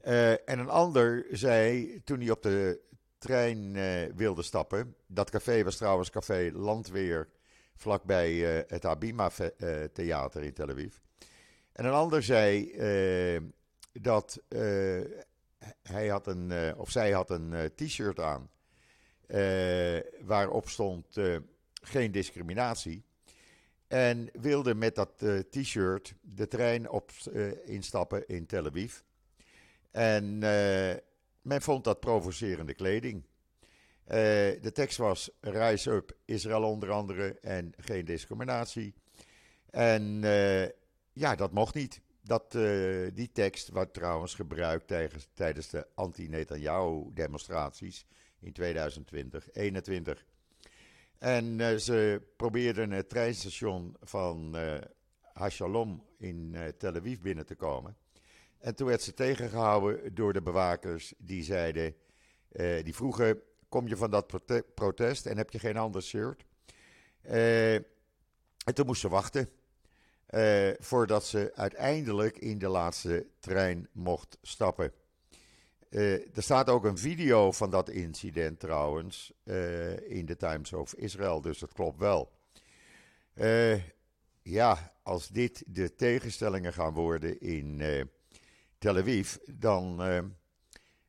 Uh, 0.03 0.31
en 0.31 0.59
een 0.59 0.69
ander 0.69 1.25
zei 1.31 1.99
toen 2.03 2.19
hij 2.19 2.31
op 2.31 2.41
de 2.41 2.81
trein 3.17 3.75
uh, 3.75 4.01
wilde 4.15 4.43
stappen. 4.43 4.95
Dat 5.07 5.29
café 5.29 5.63
was 5.63 5.77
trouwens 5.77 6.09
Café 6.09 6.49
Landweer, 6.53 7.29
vlakbij 7.75 8.33
het 8.67 8.85
Abima 8.85 9.31
Theater 9.93 10.43
in 10.43 10.53
Tel 10.53 10.69
Aviv. 10.69 10.95
En 11.71 11.85
een 11.85 11.91
ander 11.91 12.23
zei 12.23 12.71
dat 13.91 14.41
hij 15.81 16.07
had 16.07 16.27
een, 16.27 16.75
of 16.75 16.91
zij 16.91 17.11
had 17.11 17.29
een 17.29 17.71
t-shirt 17.75 18.19
aan 18.19 18.49
waarop 20.21 20.69
stond 20.69 21.19
geen 21.81 22.11
discriminatie. 22.11 23.05
En 23.87 24.29
wilde 24.33 24.75
met 24.75 24.95
dat 24.95 25.23
t-shirt 25.49 26.13
de 26.21 26.47
trein 26.47 26.89
op, 26.89 27.11
instappen 27.65 28.27
in 28.27 28.45
Tel 28.45 28.65
Aviv. 28.65 28.99
En 29.91 30.37
men 31.41 31.61
vond 31.61 31.83
dat 31.83 31.99
provocerende 31.99 32.73
kleding. 32.73 33.23
De 34.05 34.71
tekst 34.73 34.97
was 34.97 35.29
Rise 35.41 35.91
Up 35.91 36.17
Israël 36.25 36.63
onder 36.63 36.91
andere 36.91 37.39
en 37.39 37.73
geen 37.77 38.05
discriminatie. 38.05 38.93
En 39.69 40.21
ja, 41.13 41.35
dat 41.35 41.51
mocht 41.51 41.73
niet. 41.73 42.01
Dat, 42.27 42.55
uh, 42.55 43.07
die 43.13 43.31
tekst 43.31 43.69
werd 43.69 43.93
trouwens 43.93 44.35
gebruikt 44.35 44.87
tijdens, 45.33 45.69
de 45.69 45.87
anti-Netanyahu-demonstraties 45.95 48.05
in 48.39 48.53
2020, 48.53 49.43
2021. 49.43 50.25
En 51.17 51.81
ze 51.81 52.21
probeerden 52.35 52.91
het 52.91 53.09
treinstation 53.09 53.95
van 54.01 54.55
Hashalom 55.33 56.03
in 56.17 56.55
Tel 56.77 56.95
Aviv 56.95 57.19
binnen 57.19 57.45
te 57.45 57.55
komen. 57.55 57.97
En 58.59 58.75
toen 58.75 58.87
werd 58.87 59.01
ze 59.01 59.13
tegengehouden 59.13 60.15
door 60.15 60.33
de 60.33 60.41
bewakers 60.41 61.13
die 61.17 61.43
zeiden, 61.43 61.95
die 62.83 62.95
vroegen, 62.95 63.41
kom 63.69 63.87
je 63.87 63.97
van 63.97 64.11
dat 64.11 64.39
protest 64.75 65.25
en 65.25 65.37
heb 65.37 65.51
je 65.51 65.59
geen 65.59 65.77
ander 65.77 66.01
shirt? 66.01 66.45
En 67.21 67.85
toen 68.73 68.85
moest 68.85 69.01
ze 69.01 69.09
wachten 69.09 69.49
uh, 70.29 70.69
voordat 70.79 71.25
ze 71.25 71.51
uiteindelijk 71.55 72.37
in 72.37 72.57
de 72.57 72.67
laatste 72.67 73.27
trein 73.39 73.87
mocht 73.91 74.37
stappen. 74.41 74.91
er 75.89 76.43
staat 76.43 76.69
ook 76.69 76.83
een 76.83 76.97
video 76.97 77.51
van 77.51 77.69
dat 77.69 77.89
incident 77.89 78.59
trouwens 78.59 79.33
in 80.07 80.25
de 80.25 80.35
Times 80.37 80.73
of 80.73 80.93
Israel, 80.93 81.41
dus 81.41 81.59
dat 81.59 81.73
klopt 81.73 81.99
wel. 81.99 82.31
ja, 84.41 84.93
als 85.03 85.27
dit 85.27 85.63
de 85.67 85.95
tegenstellingen 85.95 86.73
gaan 86.73 86.93
worden 86.93 87.39
in 87.39 87.81
Tel 88.77 88.97
Aviv, 88.97 89.35
dan 89.45 90.01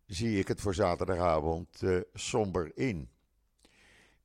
zie 0.06 0.38
ik 0.38 0.48
het 0.48 0.60
voor 0.60 0.75
zaterdagavond 0.75 1.82
somber 2.12 2.70
in. 2.75 3.08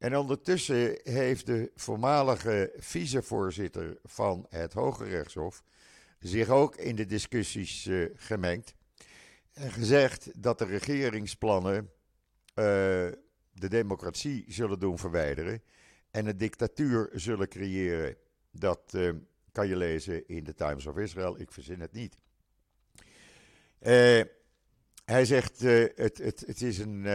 En 0.03 0.17
ondertussen 0.17 0.99
heeft 1.03 1.45
de 1.45 1.71
voormalige 1.75 2.73
vicevoorzitter 2.77 3.97
van 4.03 4.45
het 4.49 4.73
Hoge 4.73 5.03
Rechtshof 5.03 5.63
zich 6.19 6.49
ook 6.49 6.75
in 6.75 6.95
de 6.95 7.05
discussies 7.05 7.85
uh, 7.85 8.09
gemengd 8.15 8.75
en 9.53 9.71
gezegd 9.71 10.43
dat 10.43 10.57
de 10.57 10.65
regeringsplannen 10.65 11.91
de 12.53 13.67
democratie 13.69 14.45
zullen 14.47 14.79
doen 14.79 14.97
verwijderen 14.97 15.61
en 16.11 16.25
een 16.25 16.37
dictatuur 16.37 17.09
zullen 17.13 17.47
creëren. 17.47 18.15
Dat 18.51 18.97
kan 19.51 19.67
je 19.67 19.75
lezen 19.75 20.27
in 20.27 20.43
de 20.43 20.53
Times 20.53 20.85
of 20.85 20.97
Israel, 20.97 21.39
ik 21.39 21.51
verzin 21.51 21.79
het 21.79 21.91
niet. 21.91 22.15
Hij 25.05 25.25
zegt, 25.25 25.59
het, 25.59 26.17
het, 26.17 26.43
het, 26.45 26.61
is 26.61 26.77
een, 26.77 27.05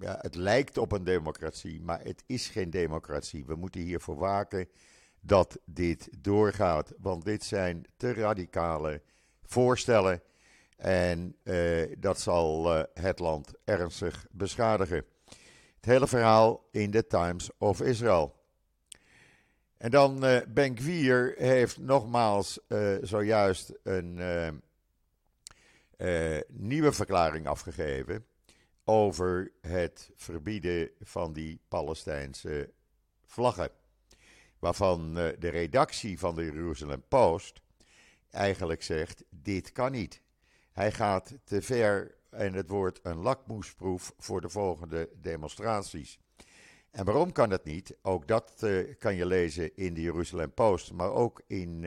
ja, 0.00 0.18
het 0.20 0.34
lijkt 0.34 0.78
op 0.78 0.92
een 0.92 1.04
democratie, 1.04 1.80
maar 1.82 2.00
het 2.02 2.22
is 2.26 2.48
geen 2.48 2.70
democratie. 2.70 3.44
We 3.46 3.54
moeten 3.54 3.80
hiervoor 3.80 4.16
waken 4.16 4.68
dat 5.20 5.58
dit 5.64 6.08
doorgaat, 6.18 6.92
want 6.98 7.24
dit 7.24 7.44
zijn 7.44 7.84
te 7.96 8.12
radicale 8.12 9.02
voorstellen 9.42 10.22
en 10.76 11.36
dat 11.98 12.20
zal 12.20 12.70
het 12.94 13.18
land 13.18 13.52
ernstig 13.64 14.26
beschadigen. 14.30 15.04
Het 15.76 15.84
hele 15.84 16.06
verhaal 16.06 16.68
in 16.70 16.90
de 16.90 17.06
Times 17.06 17.50
of 17.58 17.80
Israel. 17.80 18.34
En 19.76 19.90
dan 19.90 20.24
uh, 20.24 20.38
Ben 20.48 20.78
Gvir 20.78 21.34
heeft 21.36 21.78
nogmaals 21.78 22.60
zojuist 23.02 23.72
een 23.82 24.20
nieuwe 26.48 26.92
verklaring 26.92 27.46
afgegeven 27.46 28.26
over 28.88 29.52
het 29.60 30.10
verbieden 30.16 30.90
van 31.00 31.32
die 31.32 31.60
Palestijnse 31.68 32.70
vlaggen. 33.24 33.70
Waarvan 34.58 35.18
uh, 35.18 35.28
de 35.38 35.48
redactie 35.48 36.18
van 36.18 36.34
de 36.34 36.44
Jerusalem 36.44 37.02
Post 37.08 37.60
eigenlijk 38.30 38.82
zegt: 38.82 39.24
dit 39.28 39.72
kan 39.72 39.92
niet. 39.92 40.22
Hij 40.72 40.92
gaat 40.92 41.34
te 41.44 41.62
ver 41.62 42.14
en 42.30 42.52
het 42.52 42.68
wordt 42.68 43.00
een 43.02 43.16
lakmoesproef 43.16 44.14
voor 44.18 44.40
de 44.40 44.48
volgende 44.48 45.08
demonstraties. 45.20 46.18
En 46.90 47.04
waarom 47.04 47.32
kan 47.32 47.48
dat 47.48 47.64
niet? 47.64 47.96
Ook 48.02 48.28
dat 48.28 48.60
uh, 48.64 48.94
kan 48.98 49.14
je 49.14 49.26
lezen 49.26 49.76
in 49.76 49.94
de 49.94 50.00
Jerusalem 50.00 50.52
Post, 50.52 50.92
maar 50.92 51.10
ook 51.10 51.42
in 51.46 51.80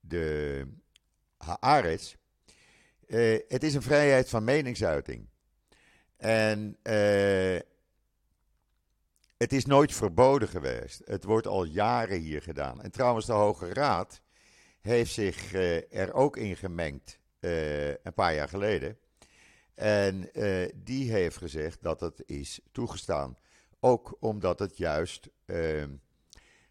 de 0.00 0.66
Haaretz. 1.36 2.16
Uh, 3.12 3.38
het 3.48 3.62
is 3.62 3.74
een 3.74 3.82
vrijheid 3.82 4.28
van 4.28 4.44
meningsuiting. 4.44 5.28
En 6.16 6.76
uh, 6.82 7.58
het 9.36 9.52
is 9.52 9.66
nooit 9.66 9.92
verboden 9.94 10.48
geweest. 10.48 11.02
Het 11.04 11.24
wordt 11.24 11.46
al 11.46 11.64
jaren 11.64 12.20
hier 12.20 12.42
gedaan. 12.42 12.82
En 12.82 12.90
trouwens, 12.90 13.26
de 13.26 13.32
Hoge 13.32 13.72
Raad 13.72 14.22
heeft 14.80 15.12
zich 15.12 15.52
uh, 15.52 15.92
er 15.92 16.12
ook 16.12 16.36
in 16.36 16.56
gemengd 16.56 17.20
een 17.40 18.14
paar 18.14 18.34
jaar 18.34 18.48
geleden. 18.48 18.98
En 19.74 20.30
die 20.74 21.12
heeft 21.12 21.36
gezegd 21.36 21.82
dat 21.82 22.00
het 22.00 22.22
is 22.26 22.60
toegestaan. 22.72 23.38
Ook 23.80 24.16
omdat 24.20 24.58
het 24.58 24.76
juist, 24.76 25.28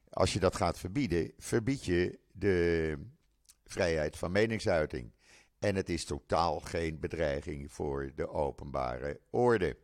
als 0.09 0.33
je 0.33 0.39
dat 0.39 0.55
gaat 0.55 0.79
verbieden, 0.79 1.31
verbied 1.37 1.85
je 1.85 2.19
de 2.31 2.97
vrijheid 3.65 4.17
van 4.17 4.31
meningsuiting. 4.31 5.11
En 5.61 5.75
het 5.75 5.89
is 5.89 6.05
totaal 6.05 6.59
geen 6.59 6.99
bedreiging 6.99 7.71
voor 7.71 8.11
de 8.15 8.29
openbare 8.29 9.19
orde. 9.29 9.77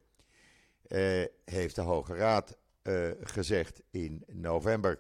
Uh, 0.88 1.26
heeft 1.46 1.76
de 1.76 1.82
Hoge 1.82 2.16
Raad 2.16 2.58
uh, 2.84 3.12
gezegd 3.22 3.82
in 3.92 4.24
november. 4.28 5.00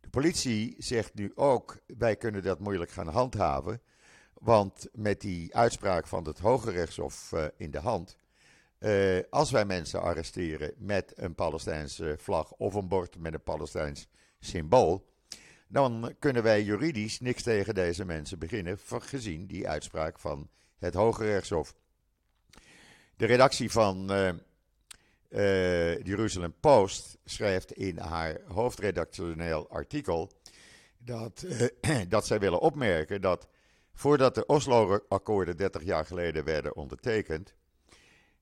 De 0.00 0.08
politie 0.10 0.74
zegt 0.78 1.14
nu 1.14 1.32
ook: 1.34 1.78
wij 1.86 2.16
kunnen 2.16 2.42
dat 2.42 2.58
moeilijk 2.58 2.90
gaan 2.90 3.08
handhaven. 3.08 3.80
Want 4.34 4.88
met 4.92 5.20
die 5.20 5.56
uitspraak 5.56 6.06
van 6.06 6.24
het 6.24 6.38
Hoge 6.38 6.70
Rechtshof 6.70 7.32
uh, 7.32 7.44
in 7.56 7.70
de 7.70 7.80
hand. 7.80 8.16
als 9.30 9.50
wij 9.50 9.64
mensen 9.64 10.00
arresteren 10.00 10.74
met 10.76 11.12
een 11.16 11.34
Palestijnse 11.34 12.14
vlag 12.18 12.52
of 12.52 12.74
een 12.74 12.88
bord 12.88 13.18
met 13.18 13.34
een 13.34 13.42
Palestijns 13.42 14.08
symbool 14.38 15.11
dan 15.72 16.14
kunnen 16.18 16.42
wij 16.42 16.62
juridisch 16.62 17.20
niks 17.20 17.42
tegen 17.42 17.74
deze 17.74 18.04
mensen 18.04 18.38
beginnen, 18.38 18.78
gezien 18.86 19.46
die 19.46 19.68
uitspraak 19.68 20.18
van 20.18 20.48
het 20.78 20.94
Hoge 20.94 21.24
Rechtshof. 21.24 21.74
De 23.16 23.26
redactie 23.26 23.70
van 23.70 24.12
uh, 24.12 24.28
uh, 25.30 26.02
Jerusalem 26.02 26.54
Post 26.60 27.18
schrijft 27.24 27.72
in 27.72 27.98
haar 27.98 28.40
hoofdredactioneel 28.46 29.68
artikel 29.70 30.32
dat, 30.98 31.44
uh, 31.46 32.00
dat 32.08 32.26
zij 32.26 32.38
willen 32.40 32.60
opmerken 32.60 33.20
dat 33.20 33.48
voordat 33.94 34.34
de 34.34 34.46
Oslo-akkoorden 34.46 35.56
30 35.56 35.82
jaar 35.82 36.04
geleden 36.06 36.44
werden 36.44 36.76
ondertekend, 36.76 37.54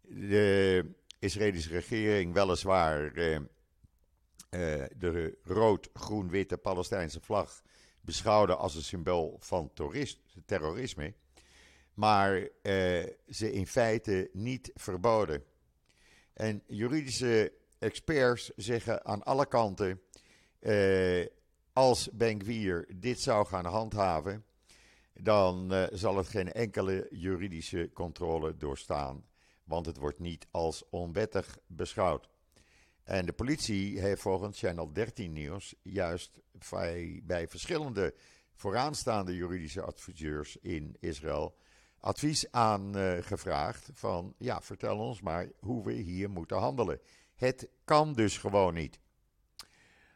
de 0.02 0.84
Israëlische 1.18 1.70
regering 1.70 2.34
weliswaar 2.34 3.12
de 4.50 5.38
rood-groen-witte 5.42 6.56
Palestijnse 6.56 7.20
vlag 7.20 7.62
beschouwde 8.00 8.56
als 8.56 8.74
een 8.74 8.82
symbool 8.82 9.36
van 9.40 9.72
terrorisme, 10.46 11.14
maar 11.94 12.36
uh, 12.38 12.48
ze 13.28 13.52
in 13.52 13.66
feite 13.66 14.30
niet 14.32 14.70
verboden. 14.74 15.44
En 16.32 16.62
juridische 16.66 17.52
experts 17.78 18.50
zeggen 18.56 19.04
aan 19.04 19.22
alle 19.22 19.46
kanten: 19.46 20.00
uh, 20.60 21.26
als 21.72 22.10
Benkwier 22.12 22.88
dit 22.96 23.20
zou 23.20 23.46
gaan 23.46 23.64
handhaven, 23.64 24.44
dan 25.12 25.72
uh, 25.72 25.86
zal 25.90 26.16
het 26.16 26.28
geen 26.28 26.52
enkele 26.52 27.06
juridische 27.10 27.90
controle 27.92 28.56
doorstaan, 28.56 29.24
want 29.64 29.86
het 29.86 29.96
wordt 29.96 30.18
niet 30.18 30.46
als 30.50 30.88
onwettig 30.88 31.58
beschouwd. 31.66 32.28
En 33.10 33.26
de 33.26 33.32
politie 33.32 34.00
heeft 34.00 34.22
volgens 34.22 34.58
Channel 34.58 34.92
13 34.92 35.32
Nieuws 35.32 35.74
juist 35.82 36.38
bij, 37.24 37.46
verschillende 37.48 38.14
vooraanstaande 38.54 39.34
juridische 39.34 39.82
adviseurs 39.82 40.56
in 40.56 40.96
Israël 41.00 41.56
advies 42.00 42.52
aangevraagd 42.52 43.88
uh, 43.88 43.94
van 43.96 44.34
ja, 44.38 44.60
vertel 44.62 44.98
ons 44.98 45.20
maar 45.20 45.50
hoe 45.60 45.84
we 45.84 45.92
hier 45.92 46.30
moeten 46.30 46.56
handelen. 46.56 47.00
Het 47.34 47.68
kan 47.84 48.12
dus 48.12 48.38
gewoon 48.38 48.74
niet. 48.74 49.00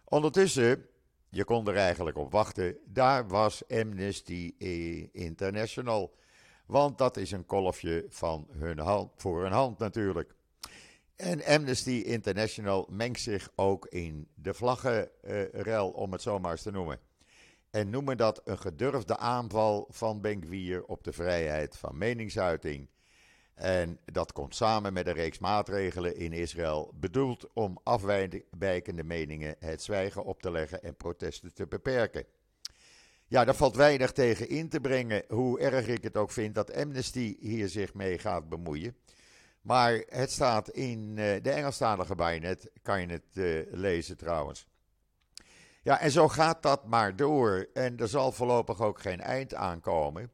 Ondertussen, 0.05 0.87
je 1.29 1.45
kon 1.45 1.69
er 1.69 1.77
eigenlijk 1.77 2.17
op 2.17 2.33
wachten, 2.33 2.77
daar 2.85 3.29
was 3.29 3.69
Amnesty 3.69 4.55
International. 5.13 6.15
Want 6.67 6.99
dat 6.99 7.17
is 7.17 7.31
een 7.31 7.47
kolfje 7.47 8.07
van 8.09 8.49
hun 8.51 8.79
hand, 8.79 9.11
voor 9.17 9.43
hun 9.43 9.53
hand 9.53 9.79
natuurlijk. 9.79 10.35
En 11.17 11.45
Amnesty 11.45 12.03
International 12.07 12.89
mengt 12.91 13.21
zich 13.21 13.51
ook 13.55 13.87
in 13.87 14.29
de 14.35 14.55
vlaggenrel, 14.55 15.91
om 15.91 16.13
het 16.13 16.23
zo 16.23 16.39
maar 16.39 16.51
eens 16.51 16.63
te 16.63 16.71
noemen. 16.71 16.99
En 17.71 17.91
noemen 17.91 18.17
dat 18.17 18.41
een 18.45 18.59
gedurfde 18.59 19.17
aanval 19.17 19.87
van 19.91 20.21
Benkwier 20.21 20.85
op 20.85 21.05
de 21.05 21.13
vrijheid 21.13 21.77
van 21.77 21.99
meningsuiting. 21.99 22.89
En 23.55 23.99
dat 24.05 24.33
komt 24.33 24.55
samen 24.55 24.93
met 24.93 25.07
een 25.07 25.13
reeks 25.13 25.39
maatregelen 25.39 26.17
in 26.17 26.33
Israël, 26.33 26.93
bedoeld 26.95 27.53
om 27.53 27.79
afwijkende 27.83 29.05
meningen 29.05 29.57
het 29.59 29.83
zwijgen 29.83 30.25
op 30.25 30.43
te 30.43 30.51
leggen 30.51 30.83
en 30.83 30.97
protesten 30.97 31.55
te 31.55 31.67
beperken. 31.67 32.25
Ja, 33.27 33.45
daar 33.45 33.55
valt 33.55 33.77
weinig 33.77 34.13
tegen 34.13 34.49
in 34.49 34.69
te 34.69 34.81
brengen, 34.81 35.25
hoe 35.29 35.61
erg 35.61 35.87
ik 35.87 36.03
het 36.03 36.17
ook 36.17 36.31
vind 36.31 36.55
dat 36.55 36.75
Amnesty 36.75 37.37
hier 37.41 37.69
zich 37.69 37.95
mee 37.95 38.19
gaat 38.19 38.49
bemoeien. 38.49 38.97
Maar 39.65 40.05
het 40.09 40.31
staat 40.31 40.71
in 40.71 41.09
uh, 41.09 41.15
de 41.43 41.51
Engelstalige 41.51 42.15
bijnet, 42.15 42.71
kan 42.83 43.01
je 43.01 43.07
het 43.07 43.23
uh, 43.35 43.63
lezen 43.71 44.17
trouwens. 44.17 44.67
Ja, 45.83 46.01
en 46.01 46.11
zo 46.11 46.29
gaat 46.29 46.63
dat 46.63 46.87
maar 46.87 47.17
door. 47.17 47.69
En 47.75 47.99
er 47.99 48.09
zal 48.09 48.33
voorlopig 48.33 48.81
ook 48.81 49.01
geen 49.01 49.21
eind 49.21 49.55
aankomen. 49.55 50.33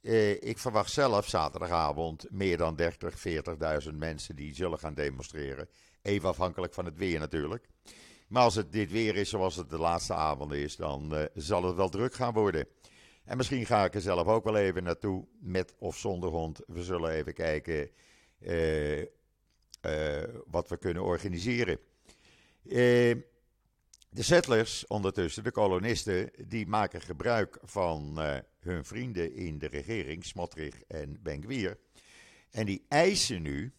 Uh, 0.00 0.30
ik 0.30 0.58
verwacht 0.58 0.90
zelf 0.90 1.28
zaterdagavond 1.28 2.26
meer 2.30 2.56
dan 2.56 2.76
30, 2.76 3.14
40.000 3.88 3.94
mensen 3.94 4.36
die 4.36 4.54
zullen 4.54 4.78
gaan 4.78 4.94
demonstreren. 4.94 5.68
Even 6.02 6.28
afhankelijk 6.28 6.74
van 6.74 6.84
het 6.84 6.98
weer 6.98 7.18
natuurlijk. 7.18 7.68
Maar 8.28 8.42
als 8.42 8.54
het 8.54 8.72
dit 8.72 8.90
weer 8.90 9.16
is 9.16 9.28
zoals 9.28 9.56
het 9.56 9.70
de 9.70 9.78
laatste 9.78 10.14
avond 10.14 10.52
is, 10.52 10.76
dan 10.76 11.28
zal 11.34 11.64
het 11.64 11.76
wel 11.76 11.88
druk 11.88 12.14
gaan 12.14 12.32
worden. 12.32 12.66
En 13.24 13.36
misschien 13.36 13.66
ga 13.66 13.84
ik 13.84 13.94
er 13.94 14.00
zelf 14.00 14.26
ook 14.26 14.44
wel 14.44 14.56
even 14.56 14.82
naartoe, 14.82 15.26
met 15.40 15.74
of 15.78 15.96
zonder 15.96 16.30
hond. 16.30 16.60
We 16.66 16.82
zullen 16.82 17.10
even 17.10 17.34
kijken 17.34 17.90
wat 20.46 20.68
we 20.68 20.76
kunnen 20.78 21.02
organiseren. 21.02 21.78
Uh, 22.64 23.14
de 24.14 24.22
settlers, 24.22 24.86
ondertussen, 24.86 25.44
de 25.44 25.50
kolonisten, 25.50 26.30
die 26.46 26.66
maken 26.66 27.00
gebruik 27.00 27.58
van 27.62 28.18
hun 28.60 28.84
vrienden 28.84 29.34
in 29.34 29.58
de 29.58 29.66
regering, 29.66 30.24
Smotrich 30.24 30.82
en 30.82 31.18
Benkwier. 31.22 31.78
En 32.50 32.66
die 32.66 32.84
eisen 32.88 33.42
nu 33.42 33.72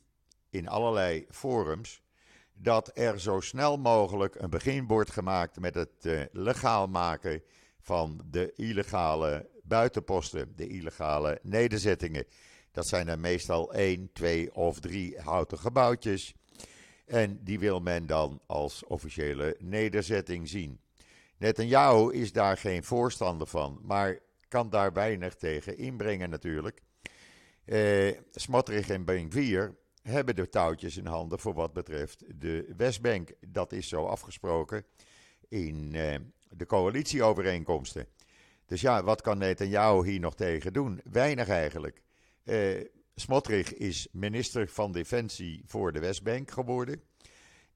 in 0.49 0.67
allerlei 0.67 1.25
forums 1.29 2.01
dat 2.53 2.91
er 2.93 3.19
zo 3.19 3.39
snel 3.39 3.77
mogelijk 3.77 4.35
een 4.35 4.49
begin 4.49 4.87
wordt 4.87 5.11
gemaakt 5.11 5.59
met 5.59 5.75
het 5.75 6.29
legaal 6.31 6.87
maken 6.87 7.43
van 7.79 8.21
de 8.29 8.53
illegale 8.55 9.49
buitenposten, 9.63 10.53
de 10.55 10.67
illegale 10.67 11.39
nederzettingen. 11.41 12.25
Dat 12.73 12.87
zijn 12.87 13.07
er 13.07 13.19
meestal 13.19 13.73
één, 13.73 14.09
twee 14.13 14.55
of 14.55 14.79
drie 14.79 15.19
houten 15.19 15.59
gebouwtjes. 15.59 16.33
En 17.05 17.39
die 17.43 17.59
wil 17.59 17.79
men 17.79 18.07
dan 18.07 18.41
als 18.45 18.83
officiële 18.85 19.55
nederzetting 19.59 20.49
zien. 20.49 20.79
Netanyahu 21.37 22.13
is 22.13 22.31
daar 22.31 22.57
geen 22.57 22.83
voorstander 22.83 23.47
van, 23.47 23.79
maar 23.83 24.19
kan 24.47 24.69
daar 24.69 24.93
weinig 24.93 25.35
tegen 25.35 25.77
inbrengen 25.77 26.29
natuurlijk. 26.29 26.81
Eh, 27.65 28.07
en 28.89 29.05
Ben 29.05 29.29
hebben 30.01 30.35
de 30.35 30.49
touwtjes 30.49 30.97
in 30.97 31.05
handen 31.05 31.39
voor 31.39 31.53
wat 31.53 31.73
betreft 31.73 32.23
de 32.35 32.73
Westbank. 32.77 33.31
Dat 33.47 33.71
is 33.71 33.87
zo 33.87 34.05
afgesproken 34.05 34.85
in 35.47 35.95
eh, 35.95 36.15
de 36.49 36.65
coalitieovereenkomsten. 36.65 38.07
Dus 38.65 38.81
ja, 38.81 39.03
wat 39.03 39.21
kan 39.21 39.37
Netanyahu 39.37 40.09
hier 40.09 40.19
nog 40.19 40.35
tegen 40.35 40.73
doen? 40.73 41.01
Weinig 41.03 41.47
eigenlijk. 41.49 42.01
Uh, 42.43 42.85
Smotrich 43.15 43.73
is 43.73 44.07
minister 44.11 44.67
van 44.67 44.91
Defensie 44.91 45.63
voor 45.65 45.91
de 45.91 45.99
Westbank 45.99 46.51
geworden. 46.51 47.01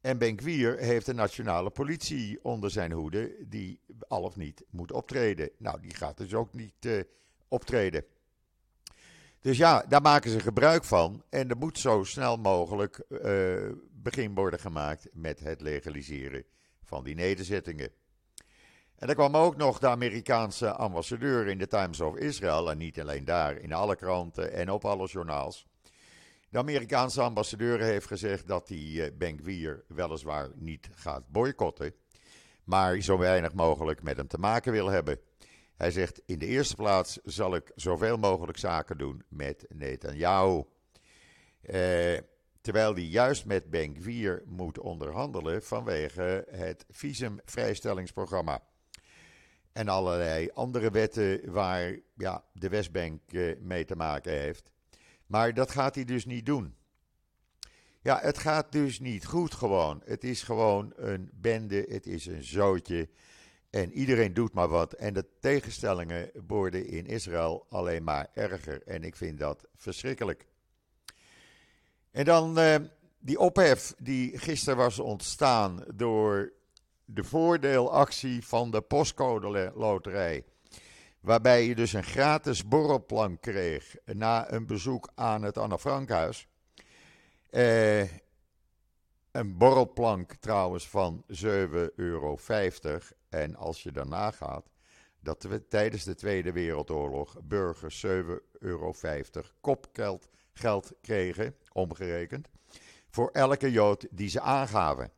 En 0.01 0.17
Benkwier 0.17 0.77
heeft 0.77 1.05
de 1.05 1.13
nationale 1.13 1.69
politie 1.69 2.39
onder 2.43 2.71
zijn 2.71 2.91
hoede, 2.91 3.35
die 3.47 3.79
al 4.07 4.21
of 4.21 4.35
niet 4.35 4.63
moet 4.69 4.91
optreden. 4.91 5.49
Nou, 5.57 5.81
die 5.81 5.95
gaat 5.95 6.17
dus 6.17 6.33
ook 6.33 6.53
niet 6.53 6.85
uh, 6.85 7.01
optreden. 7.47 8.05
Dus 9.41 9.57
ja, 9.57 9.85
daar 9.87 10.01
maken 10.01 10.31
ze 10.31 10.39
gebruik 10.39 10.83
van. 10.83 11.23
En 11.29 11.49
er 11.49 11.57
moet 11.57 11.79
zo 11.79 12.03
snel 12.03 12.37
mogelijk 12.37 13.05
uh, 13.09 13.71
begin 13.91 14.35
worden 14.35 14.59
gemaakt 14.59 15.07
met 15.13 15.39
het 15.39 15.61
legaliseren 15.61 16.43
van 16.83 17.03
die 17.03 17.15
nederzettingen. 17.15 17.91
En 18.97 19.09
er 19.09 19.15
kwam 19.15 19.35
ook 19.35 19.55
nog 19.55 19.79
de 19.79 19.87
Amerikaanse 19.87 20.71
ambassadeur 20.71 21.47
in 21.47 21.57
de 21.57 21.67
Times 21.67 22.01
of 22.01 22.15
Israel, 22.15 22.71
en 22.71 22.77
niet 22.77 22.99
alleen 22.99 23.25
daar, 23.25 23.57
in 23.57 23.73
alle 23.73 23.95
kranten 23.95 24.53
en 24.53 24.71
op 24.71 24.85
alle 24.85 25.07
journaals. 25.07 25.65
De 26.49 26.57
Amerikaanse 26.57 27.21
ambassadeur 27.21 27.81
heeft 27.81 28.07
gezegd 28.07 28.47
dat 28.47 28.67
hij 28.67 28.77
uh, 28.77 29.05
Benkwier 29.17 29.83
weliswaar 29.87 30.49
niet 30.55 30.89
gaat 30.95 31.27
boycotten, 31.27 31.93
maar 32.63 33.01
zo 33.01 33.17
weinig 33.17 33.53
mogelijk 33.53 34.03
met 34.03 34.17
hem 34.17 34.27
te 34.27 34.37
maken 34.37 34.71
wil 34.71 34.87
hebben. 34.87 35.19
Hij 35.75 35.91
zegt: 35.91 36.21
In 36.25 36.39
de 36.39 36.45
eerste 36.45 36.75
plaats 36.75 37.19
zal 37.23 37.55
ik 37.55 37.71
zoveel 37.75 38.17
mogelijk 38.17 38.57
zaken 38.57 38.97
doen 38.97 39.23
met 39.29 39.65
Netanyahu. 39.69 40.63
Uh, 41.61 42.17
terwijl 42.61 42.93
hij 42.93 43.03
juist 43.03 43.45
met 43.45 43.69
Benkwier 43.69 44.43
moet 44.45 44.79
onderhandelen 44.79 45.63
vanwege 45.63 46.45
het 46.49 46.85
visumvrijstellingsprogramma 46.89 48.61
en 49.77 49.87
allerlei 49.87 50.49
andere 50.53 50.91
wetten 50.91 51.51
waar 51.51 51.99
ja, 52.15 52.43
de 52.53 52.69
Westbank 52.69 53.21
eh, 53.31 53.57
mee 53.59 53.85
te 53.85 53.95
maken 53.95 54.31
heeft. 54.31 54.71
Maar 55.27 55.53
dat 55.53 55.71
gaat 55.71 55.95
hij 55.95 56.05
dus 56.05 56.25
niet 56.25 56.45
doen. 56.45 56.75
Ja, 58.01 58.19
het 58.21 58.37
gaat 58.37 58.71
dus 58.71 58.99
niet 58.99 59.25
goed 59.25 59.53
gewoon. 59.53 60.01
Het 60.05 60.23
is 60.23 60.43
gewoon 60.43 60.93
een 60.95 61.29
bende, 61.33 61.85
het 61.89 62.07
is 62.07 62.25
een 62.25 62.43
zootje. 62.43 63.09
En 63.69 63.91
iedereen 63.93 64.33
doet 64.33 64.53
maar 64.53 64.67
wat. 64.67 64.93
En 64.93 65.13
de 65.13 65.25
tegenstellingen 65.39 66.31
worden 66.47 66.87
in 66.87 67.05
Israël 67.05 67.65
alleen 67.69 68.03
maar 68.03 68.27
erger. 68.33 68.83
En 68.83 69.03
ik 69.03 69.15
vind 69.15 69.39
dat 69.39 69.67
verschrikkelijk. 69.75 70.47
En 72.11 72.25
dan 72.25 72.59
uh, 72.59 72.75
die 73.19 73.39
ophef 73.39 73.93
die 73.97 74.37
gisteren 74.37 74.77
was 74.77 74.99
ontstaan 74.99 75.83
door 75.95 76.51
de 77.09 77.23
voordeelactie 77.23 78.45
van 78.45 78.71
de 78.71 78.81
postcode 78.81 79.71
loterij. 79.75 80.43
Waarbij 81.19 81.65
je 81.65 81.75
dus 81.75 81.93
een 81.93 82.03
gratis 82.03 82.67
borrelplank 82.67 83.41
kreeg 83.41 83.95
na 84.05 84.51
een 84.51 84.65
bezoek 84.65 85.09
aan 85.15 85.43
het 85.43 85.57
Anne 85.57 85.79
Frankhuis. 85.79 86.47
Eh, 87.49 88.01
een 89.31 89.57
borrelplank 89.57 90.33
trouwens 90.33 90.89
van 90.89 91.23
7,50 91.27 91.91
euro. 91.95 92.37
En 93.29 93.55
als 93.55 93.83
je 93.83 93.91
daarna 93.91 94.31
gaat, 94.31 94.69
dat 95.19 95.43
we 95.43 95.67
tijdens 95.67 96.03
de 96.03 96.15
Tweede 96.15 96.51
Wereldoorlog 96.51 97.37
burgers 97.43 98.05
7,50 98.05 98.11
euro 98.59 98.93
kopgeld 99.61 100.29
geld 100.53 100.93
kregen, 101.01 101.55
omgerekend, 101.71 102.49
voor 103.09 103.29
elke 103.31 103.71
Jood 103.71 104.07
die 104.11 104.29
ze 104.29 104.41
aangaven. 104.41 105.11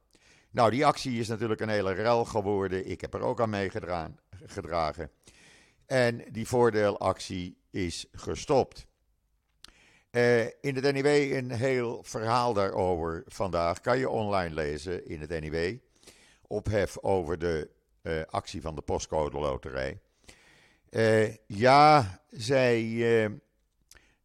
Nou, 0.52 0.72
die 0.72 0.86
actie 0.86 1.20
is 1.20 1.28
natuurlijk 1.28 1.62
een 1.62 1.70
hele 1.70 1.92
rel 1.92 2.26
geworden. 2.26 2.90
Ik 2.90 3.02
heb 3.02 3.14
er 3.14 3.22
ook 3.22 3.42
aan 3.42 3.50
meegedragen. 3.50 5.12
En 5.86 6.24
die 6.32 6.48
voordeelactie 6.48 7.58
is 7.70 8.06
gestopt. 8.12 8.88
Uh, 10.12 10.46
in 10.46 10.76
het 10.76 10.94
NIW 10.94 11.36
een 11.36 11.52
heel 11.52 12.04
verhaal 12.04 12.54
daarover 12.54 13.24
vandaag. 13.28 13.82
Kan 13.82 13.98
je 13.98 14.10
online 14.10 14.54
lezen 14.54 15.06
in 15.06 15.22
het 15.22 15.30
NIW. 15.30 15.78
Ophef 16.48 16.98
over 17.00 17.40
de 17.40 17.70
uh, 18.04 18.22
actie 18.26 18.62
van 18.62 18.76
de 18.76 18.82
postcode 18.82 19.40
loterij. 19.40 20.00
Uh, 20.90 21.36
ja, 21.48 22.22
zij 22.30 22.84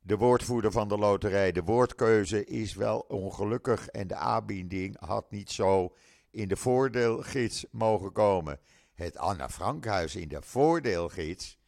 de 0.06 0.16
woordvoerder 0.16 0.72
van 0.72 0.88
de 0.88 0.98
loterij, 0.98 1.52
de 1.52 1.62
woordkeuze 1.62 2.44
is 2.44 2.74
wel 2.74 2.98
ongelukkig 2.98 3.88
en 3.88 4.06
de 4.06 4.14
aanbieding 4.14 4.96
had 5.00 5.30
niet 5.30 5.50
zo 5.50 5.94
in 6.35 6.49
de 6.49 6.57
voordeelgids 6.57 7.64
mogen 7.70 8.12
komen. 8.12 8.61
Het 8.94 9.16
Anna 9.16 9.49
Frankhuis 9.49 10.16
in 10.16 10.29
de 10.29 10.42
voordeelgids. 10.42 11.59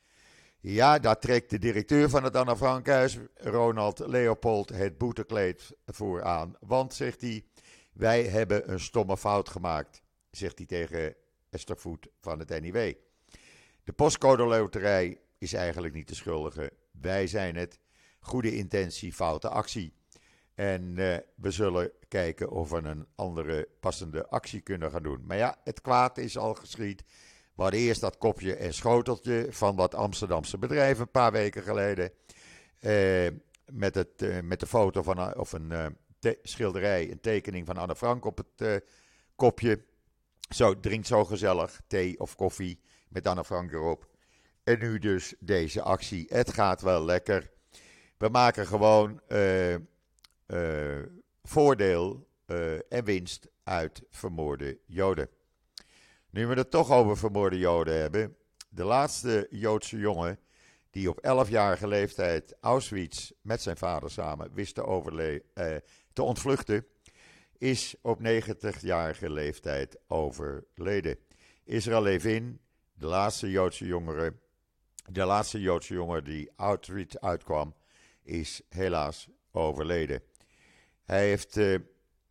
Ja, 0.61 0.99
daar 0.99 1.19
trekt 1.19 1.51
de 1.51 1.59
directeur 1.59 2.09
van 2.11 2.25
het 2.25 2.37
Anna 2.37 2.57
Frankhuis, 2.57 3.19
Ronald 3.35 3.99
Leopold, 3.99 4.69
het 4.69 4.99
boetekleed 4.99 5.73
voor 5.87 6.23
aan. 6.23 6.57
Want, 6.61 6.95
zegt 6.95 7.21
hij, 7.21 7.45
wij 7.93 8.25
hebben 8.25 8.73
een 8.73 8.81
stomme 8.81 9.17
fout 9.17 9.49
gemaakt, 9.49 10.03
zegt 10.31 10.59
hij 10.59 10.67
tegen 10.67 11.15
Esther 11.51 11.77
Voet 11.77 12.09
van 12.21 12.39
het 12.39 12.61
NIW. 12.61 12.93
De 13.85 13.93
postcode 13.93 14.45
loterij 14.45 15.21
is 15.39 15.53
eigenlijk 15.53 15.95
niet 15.95 16.09
de 16.09 16.15
schuldige. 16.15 16.73
Wij 16.91 17.27
zijn 17.27 17.57
het. 17.57 17.79
Goede 18.21 18.57
intentie, 18.57 19.13
foute 19.13 19.49
actie. 19.49 19.93
En 20.57 20.83
uh, 20.83 21.17
we 21.35 21.51
zullen 21.51 21.91
kijken 22.09 22.51
of 22.51 22.71
we 22.71 22.77
een 22.77 23.07
andere 23.15 23.69
passende 23.81 24.27
actie 24.29 24.61
kunnen 24.61 24.91
gaan 24.91 25.03
doen. 25.03 25.25
Maar 25.27 25.37
ja, 25.37 25.57
het 25.65 25.81
kwaad 25.81 26.19
is 26.19 26.39
al 26.39 26.55
geschied. 26.55 27.05
We 27.55 27.73
eerst 27.73 28.01
dat 28.01 28.19
kopje 28.19 28.57
en 28.57 28.75
schoteltje 28.75 29.47
van 29.51 29.77
dat 29.77 29.95
Amsterdamse 29.95 30.59
bedrijf 30.59 30.99
een 30.99 31.11
paar 31.11 31.33
weken 31.33 31.63
geleden. 31.63 32.13
Uh, 32.81 33.29
met, 33.73 33.95
het, 33.95 34.23
uh, 34.23 34.41
met 34.41 34.61
de 34.61 34.67
foto 34.67 35.03
van 35.03 35.37
of 35.39 35.53
een 35.53 35.97
schilderij, 36.43 37.11
een 37.11 37.21
tekening 37.21 37.67
van 37.67 37.77
Anne 37.77 37.97
Frank 37.97 38.25
op 38.25 38.43
het 38.59 38.83
kopje. 39.35 39.85
Zo, 40.49 40.81
drinkt 40.81 41.07
zo 41.07 41.25
gezellig 41.25 41.81
thee 41.87 42.21
of 42.21 42.37
koffie 42.37 42.81
met 43.09 43.27
Anne 43.27 43.45
Frank 43.45 43.73
erop. 43.73 44.09
En 44.65 44.79
nu 44.79 44.99
dus 44.99 45.35
deze 45.39 45.83
actie. 45.83 46.27
Het 46.29 46.53
gaat 46.53 46.81
wel 46.81 47.05
lekker. 47.05 47.51
We 48.19 48.29
maken 48.29 48.67
gewoon 48.67 49.21
uh, 50.47 51.03
voordeel 51.43 52.29
uh, 52.47 52.93
en 52.93 53.05
winst 53.05 53.49
uit 53.65 54.03
vermoorde 54.11 54.79
Joden. 54.87 55.29
Nu 56.31 56.47
we 56.47 56.55
het 56.55 56.71
toch 56.71 56.91
over 56.91 57.17
vermoorde 57.17 57.59
Joden 57.59 58.01
hebben. 58.01 58.37
De 58.69 58.85
laatste 58.85 59.47
Joodse 59.51 59.99
jongen 59.99 60.39
die 60.91 61.11
op 61.11 61.47
11-jarige 61.47 61.89
leeftijd 61.89 62.57
Auschwitz 62.61 63.31
met 63.43 63.63
zijn 63.63 63.77
vader 63.77 64.11
samen 64.11 64.55
wist 64.55 64.75
te, 64.75 65.83
te 66.13 66.23
ontvluchten, 66.23 66.87
is 67.59 67.95
op 68.03 68.21
90-jarige 68.21 69.31
leeftijd 69.31 69.99
overleden. 70.07 71.19
Israël 71.65 72.03
Levin, 72.03 72.61
de 72.95 73.07
laatste 73.07 73.51
Joodse 73.51 73.87
jongere, 73.87 74.35
de 75.11 75.25
laatste 75.25 75.61
Joodse 75.61 75.95
jongen 75.95 76.25
die 76.25 76.51
Auschwitz 76.57 77.17
uitkwam, 77.17 77.75
is 78.23 78.61
helaas 78.69 79.29
overleden. 79.53 80.23
Hij 81.07 81.29
heeft 81.29 81.57
uh, 81.57 81.79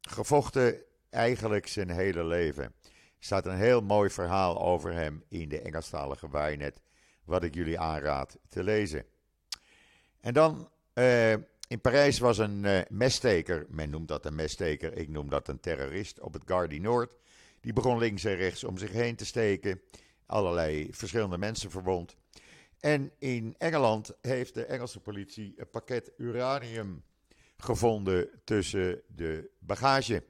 gevochten 0.01 0.83
eigenlijk 1.09 1.67
zijn 1.67 1.89
hele 1.89 2.23
leven. 2.23 2.63
Er 2.63 3.31
staat 3.31 3.45
een 3.45 3.57
heel 3.57 3.81
mooi 3.81 4.09
verhaal 4.09 4.61
over 4.61 4.93
hem 4.93 5.23
in 5.27 5.49
de 5.49 5.61
Engelstalige 5.61 6.29
Wijnet, 6.29 6.81
wat 7.23 7.43
ik 7.43 7.53
jullie 7.53 7.79
aanraad 7.79 8.38
te 8.49 8.63
lezen. 8.63 9.05
En 10.21 10.33
dan, 10.33 10.69
uh, 10.93 11.31
in 11.67 11.81
Parijs 11.81 12.19
was 12.19 12.38
een 12.38 12.63
uh, 12.63 12.79
messteker, 12.89 13.65
men 13.69 13.89
noemt 13.89 14.07
dat 14.07 14.25
een 14.25 14.35
messteker, 14.35 14.93
ik 14.93 15.09
noem 15.09 15.29
dat 15.29 15.47
een 15.47 15.59
terrorist, 15.59 16.19
op 16.19 16.33
het 16.33 16.43
Gardie 16.45 16.81
Noord. 16.81 17.15
Die 17.61 17.73
begon 17.73 17.97
links 17.97 18.23
en 18.23 18.35
rechts 18.35 18.63
om 18.63 18.77
zich 18.77 18.91
heen 18.91 19.15
te 19.15 19.25
steken, 19.25 19.81
allerlei 20.25 20.88
verschillende 20.91 21.38
mensen 21.38 21.71
verwond. 21.71 22.15
En 22.79 23.11
in 23.19 23.55
Engeland 23.57 24.13
heeft 24.21 24.53
de 24.53 24.65
Engelse 24.65 24.99
politie 24.99 25.53
een 25.57 25.69
pakket 25.69 26.11
uranium 26.17 27.03
gevonden 27.57 28.29
tussen 28.43 29.01
de 29.07 29.49
bagage. 29.59 30.23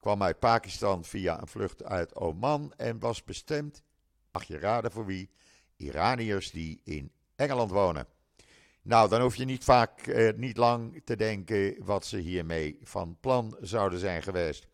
Kwam 0.00 0.22
uit 0.22 0.38
Pakistan 0.38 1.04
via 1.04 1.40
een 1.40 1.48
vlucht 1.48 1.84
uit 1.84 2.14
Oman 2.14 2.72
en 2.76 2.98
was 2.98 3.24
bestemd, 3.24 3.82
mag 4.32 4.44
je 4.44 4.58
raden 4.58 4.92
voor 4.92 5.06
wie, 5.06 5.30
Iraniërs 5.76 6.50
die 6.50 6.80
in 6.84 7.12
Engeland 7.36 7.70
wonen. 7.70 8.06
Nou, 8.82 9.08
dan 9.08 9.20
hoef 9.20 9.36
je 9.36 9.44
niet 9.44 9.64
vaak, 9.64 10.06
eh, 10.06 10.34
niet 10.36 10.56
lang 10.56 11.02
te 11.04 11.16
denken 11.16 11.84
wat 11.84 12.06
ze 12.06 12.16
hiermee 12.16 12.78
van 12.82 13.16
plan 13.20 13.56
zouden 13.60 13.98
zijn 13.98 14.22
geweest. 14.22 14.66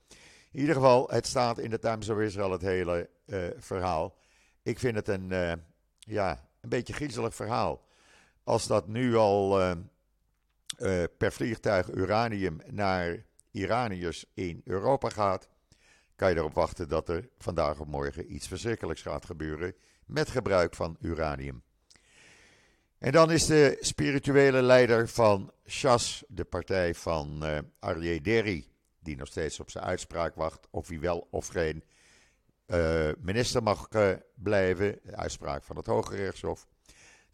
In 0.53 0.61
ieder 0.61 0.75
geval, 0.75 1.09
het 1.09 1.27
staat 1.27 1.59
in 1.59 1.71
de 1.71 1.79
Times 1.79 2.09
of 2.09 2.19
Israel 2.19 2.51
het 2.51 2.63
hele 2.63 3.11
uh, 3.27 3.47
verhaal. 3.57 4.17
Ik 4.63 4.79
vind 4.79 4.97
het 4.97 5.09
een, 5.09 5.31
uh, 5.31 5.53
ja, 5.99 6.49
een 6.61 6.69
beetje 6.69 6.93
griezelig 6.93 7.35
verhaal. 7.35 7.85
Als 8.45 8.67
dat 8.67 8.89
nu 8.89 9.17
al 9.17 9.61
uh, 10.79 11.03
per 11.19 11.33
vliegtuig 11.33 11.93
uranium 11.93 12.61
naar 12.71 13.25
Iraniërs 13.51 14.25
in 14.35 14.61
Europa 14.65 15.09
gaat, 15.09 15.49
kan 16.17 16.31
je 16.31 16.37
erop 16.37 16.55
wachten 16.55 16.89
dat 16.89 17.09
er 17.09 17.29
vandaag 17.39 17.81
of 17.81 17.87
morgen 17.87 18.35
iets 18.35 18.49
verschrikkelijks 18.49 19.03
gaat 19.03 19.25
gebeuren 19.25 19.75
met 20.07 20.29
gebruik 20.29 20.75
van 20.75 20.97
uranium. 21.01 21.63
En 22.99 23.13
dan 23.13 23.31
is 23.31 23.47
de 23.47 23.77
spirituele 23.81 24.63
leider 24.63 25.09
van 25.09 25.53
Shas, 25.67 26.25
de 26.29 26.45
partij 26.45 26.95
van 26.95 27.41
uh, 27.43 27.59
Aryeh 27.79 28.23
Deri, 28.23 28.69
die 29.01 29.17
nog 29.17 29.29
steeds 29.29 29.61
op 29.61 29.71
zijn 29.71 29.85
uitspraak 29.85 30.35
wacht 30.35 30.67
of 30.71 30.89
hij 30.89 31.01
wel 31.01 31.27
of 31.31 31.47
geen 31.47 31.85
uh, 32.67 33.11
minister 33.19 33.63
mag 33.63 33.89
blijven. 34.35 35.01
Uitspraak 35.11 35.65
van 35.65 35.77
het 35.77 35.87
Hoge 35.87 36.17
Rechtshof. 36.17 36.67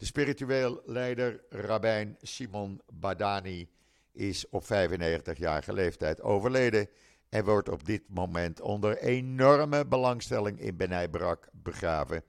De 0.01 0.07
spiritueel 0.07 0.83
leider 0.87 1.41
Rabijn 1.49 2.17
Simon 2.23 2.81
Badani 2.93 3.69
is 4.13 4.49
op 4.49 4.65
95-jarige 4.65 5.73
leeftijd 5.73 6.23
overleden 6.23 6.89
en 7.29 7.45
wordt 7.45 7.69
op 7.69 7.85
dit 7.85 8.03
moment 8.09 8.61
onder 8.61 8.99
enorme 8.99 9.87
belangstelling 9.87 10.61
in 10.61 10.77
Benai 10.77 11.09
Brak 11.09 11.49
begraven, 11.53 12.25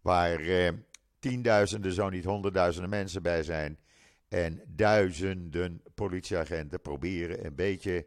waar 0.00 0.40
uh, 0.40 0.68
tienduizenden, 1.18 1.92
zo 1.92 2.08
niet 2.08 2.24
honderdduizenden 2.24 2.90
mensen 2.90 3.22
bij 3.22 3.42
zijn 3.42 3.78
en 4.28 4.62
duizenden 4.66 5.82
politieagenten 5.94 6.80
proberen 6.80 7.44
een 7.46 7.54
beetje 7.54 8.06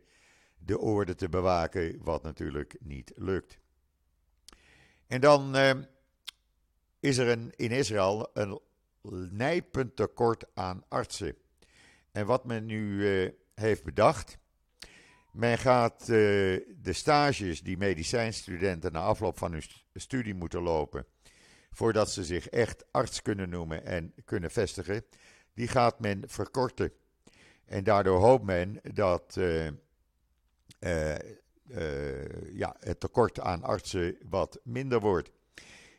de 0.58 0.80
orde 0.80 1.16
te 1.16 1.30
bewaken, 1.30 2.04
wat 2.04 2.24
natuurlijk 2.24 2.76
niet 2.80 3.12
lukt. 3.16 3.60
En 5.08 5.22
dan 5.22 5.56
uh, 5.56 5.72
is 7.00 7.18
er 7.18 7.28
een, 7.28 7.54
in 7.56 7.72
Israël 7.72 8.30
een 8.34 8.60
nijpend 9.32 9.96
tekort 9.96 10.46
aan 10.54 10.84
artsen. 10.88 11.36
En 12.12 12.26
wat 12.26 12.46
men 12.46 12.66
nu 12.66 12.94
uh, 13.24 13.32
heeft 13.56 13.84
bedacht. 13.84 14.38
Men 15.32 15.58
gaat 15.58 16.02
uh, 16.02 16.08
de 16.08 16.94
stages 16.94 17.62
die 17.62 17.78
medicijnstudenten 17.78 18.92
na 18.92 19.00
afloop 19.00 19.38
van 19.38 19.52
hun 19.52 19.64
studie 19.94 20.34
moeten 20.34 20.62
lopen. 20.62 21.06
voordat 21.72 22.12
ze 22.12 22.24
zich 22.24 22.50
echt 22.50 22.86
arts 22.92 23.22
kunnen 23.22 23.50
noemen 23.50 23.86
en 23.86 24.14
kunnen 24.26 24.52
vestigen. 24.52 25.06
die 25.54 25.68
gaat 25.68 26.00
men 26.00 26.24
verkorten. 26.28 26.92
En 27.66 27.84
daardoor 27.84 28.20
hoopt 28.20 28.46
men 28.46 28.80
dat 28.94 29.36
uh, 29.38 29.68
ja, 32.52 32.76
het 32.80 33.00
tekort 33.00 33.40
aan 33.40 33.64
artsen 33.64 34.18
wat 34.30 34.60
minder 34.64 35.00
wordt. 35.00 35.32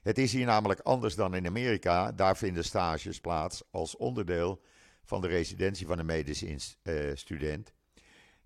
Het 0.03 0.19
is 0.19 0.33
hier 0.33 0.47
namelijk 0.47 0.81
anders 0.81 1.15
dan 1.15 1.35
in 1.35 1.47
Amerika. 1.47 2.13
Daar 2.13 2.37
vinden 2.37 2.65
stages 2.65 3.21
plaats 3.21 3.63
als 3.71 3.97
onderdeel 3.97 4.61
van 5.05 5.21
de 5.21 5.27
residentie 5.27 5.87
van 5.87 5.99
een 5.99 6.07
medische 6.07 6.59
uh, 6.83 7.11
student. 7.15 7.73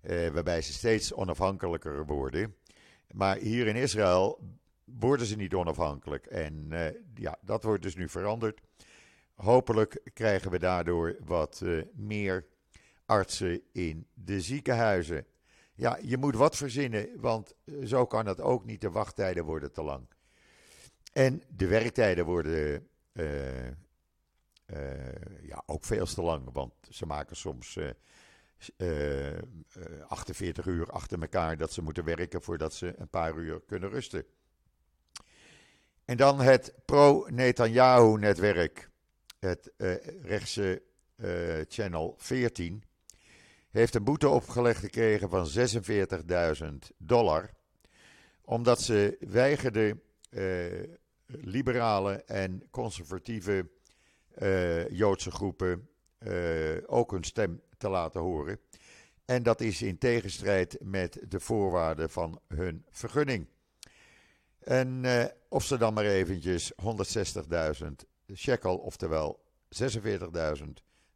Uh, 0.01 0.29
waarbij 0.29 0.61
ze 0.61 0.73
steeds 0.73 1.13
onafhankelijker 1.13 2.05
worden. 2.05 2.55
Maar 3.11 3.37
hier 3.37 3.67
in 3.67 3.75
Israël 3.75 4.39
worden 4.83 5.25
ze 5.25 5.35
niet 5.35 5.53
onafhankelijk. 5.53 6.25
En 6.25 6.67
uh, 6.69 6.85
ja, 7.13 7.37
dat 7.41 7.63
wordt 7.63 7.83
dus 7.83 7.95
nu 7.95 8.09
veranderd. 8.09 8.61
Hopelijk 9.35 10.01
krijgen 10.13 10.51
we 10.51 10.59
daardoor 10.59 11.15
wat 11.25 11.63
meer 11.93 12.45
artsen 13.05 13.61
in 13.71 14.07
de 14.13 14.41
ziekenhuizen. 14.41 15.25
Ja, 15.75 15.99
je 16.01 16.17
moet 16.17 16.35
wat 16.35 16.55
verzinnen, 16.55 17.09
want 17.15 17.55
eh, 17.65 17.75
zo 17.83 18.05
kan 18.05 18.25
het 18.25 18.41
ook 18.41 18.65
niet. 18.65 18.81
De 18.81 18.91
wachttijden 18.91 19.45
worden 19.45 19.71
te 19.71 19.83
lang. 19.83 20.07
En 21.15 21.43
de 21.47 21.67
werktijden 21.67 22.25
worden 22.25 22.87
uh, 23.13 23.65
uh, 23.65 23.71
ja, 25.41 25.63
ook 25.65 25.83
veel 25.83 26.05
te 26.05 26.21
lang, 26.21 26.49
want 26.53 26.73
ze 26.89 27.05
maken 27.05 27.35
soms 27.35 27.79
48 30.07 30.65
uur 30.65 30.91
achter 30.91 31.21
elkaar 31.21 31.57
dat 31.57 31.73
ze 31.73 31.81
moeten 31.81 32.03
werken 32.03 32.41
voordat 32.41 32.73
ze 32.73 32.93
een 32.97 33.09
paar 33.09 33.37
uur 33.37 33.61
kunnen 33.61 33.89
rusten. 33.89 34.25
En 36.05 36.17
dan 36.17 36.41
het 36.41 36.73
pro-Netanyahu-netwerk, 36.85 38.89
het 39.39 39.71
rechtse 40.21 40.81
Channel 41.67 42.15
14 42.17 42.83
heeft 43.71 43.95
een 43.95 44.03
boete 44.03 44.29
opgelegd 44.29 44.79
gekregen 44.79 45.29
van 45.29 45.47
46.000 46.61 46.67
dollar. 46.97 47.49
Omdat 48.41 48.81
ze 48.81 49.17
weigerden 49.19 50.01
uh, 50.29 50.83
liberale 51.25 52.23
en 52.23 52.67
conservatieve 52.71 53.69
uh, 54.37 54.89
Joodse 54.89 55.31
groepen 55.31 55.89
uh, 56.19 56.77
ook 56.85 57.11
hun 57.11 57.23
stem 57.23 57.61
te 57.77 57.89
laten 57.89 58.21
horen. 58.21 58.59
En 59.25 59.43
dat 59.43 59.61
is 59.61 59.81
in 59.81 59.97
tegenstrijd 59.97 60.77
met 60.81 61.19
de 61.27 61.39
voorwaarden 61.39 62.09
van 62.09 62.41
hun 62.47 62.85
vergunning. 62.89 63.47
En 64.59 65.03
uh, 65.03 65.25
of 65.49 65.63
ze 65.63 65.77
dan 65.77 65.93
maar 65.93 66.05
eventjes 66.05 66.71
160.000 67.81 67.87
shekel, 68.33 68.77
oftewel 68.77 69.43
46.000 69.83 70.63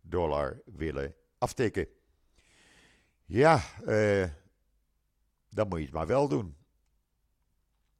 dollar 0.01 0.61
willen 0.65 1.15
aftikken. 1.37 1.87
Ja, 3.25 3.63
dan 5.49 5.67
moet 5.67 5.77
je 5.77 5.85
het 5.85 5.93
maar 5.93 6.07
wel 6.07 6.27
doen. 6.27 6.55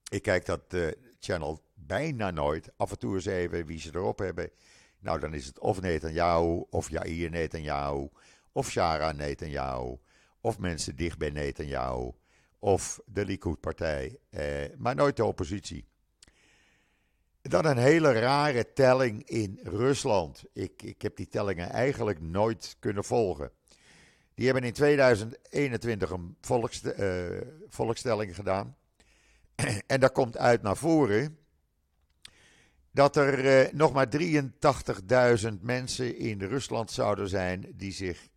Ik 0.10 0.22
kijk 0.22 0.45
dat 0.45 0.76
channel 1.19 1.68
bijna 1.89 2.32
nooit. 2.32 2.69
Af 2.78 2.91
en 2.91 2.97
toe 2.97 3.15
eens 3.15 3.25
even 3.25 3.65
wie 3.65 3.80
ze 3.80 3.89
erop 3.93 4.19
hebben. 4.19 4.52
Nou, 4.99 5.19
dan 5.19 5.34
is 5.34 5.45
het 5.45 5.60
of 5.60 5.82
Netanyahu, 5.82 6.63
of 6.69 6.89
Jair 6.89 7.30
Netanyahu, 7.30 8.08
of 8.52 8.69
Shara 8.69 9.12
Netanyahu, 9.12 9.97
of 10.41 10.60
mensen 10.60 10.95
dicht 10.95 11.17
bij 11.17 11.30
Netanyahu, 11.30 12.12
of 12.60 12.99
de 13.06 13.25
Likud-partij, 13.25 14.17
eh, 14.30 14.45
maar 14.78 14.95
nooit 14.95 15.15
de 15.15 15.25
oppositie. 15.25 15.88
Dan 17.41 17.65
een 17.65 17.78
hele 17.78 18.12
rare 18.12 18.73
telling 18.73 19.23
in 19.30 19.60
Rusland. 19.63 20.43
Ik, 20.54 20.82
ik 20.82 21.02
heb 21.02 21.15
die 21.15 21.28
tellingen 21.28 21.69
eigenlijk 21.69 22.21
nooit 22.21 22.75
kunnen 22.80 23.04
volgen. 23.04 23.52
Die 24.34 24.45
hebben 24.45 24.63
in 24.63 24.73
2021 24.73 26.10
een 26.10 26.38
volkst, 26.41 26.93
volkstelling 27.67 28.36
gedaan. 28.36 28.75
en 29.88 29.99
daar 29.99 30.12
komt 30.12 30.38
uit 30.38 30.62
naar 30.62 30.78
voren 30.78 31.38
dat 32.91 33.15
er 33.15 33.65
uh, 33.65 33.73
nog 33.73 33.93
maar 33.93 34.08
83.000 34.17 35.62
mensen 35.62 36.17
in 36.17 36.41
Rusland 36.41 36.91
zouden 36.91 37.30
zijn 37.30 37.71
die 37.75 37.91
zich 37.91 38.28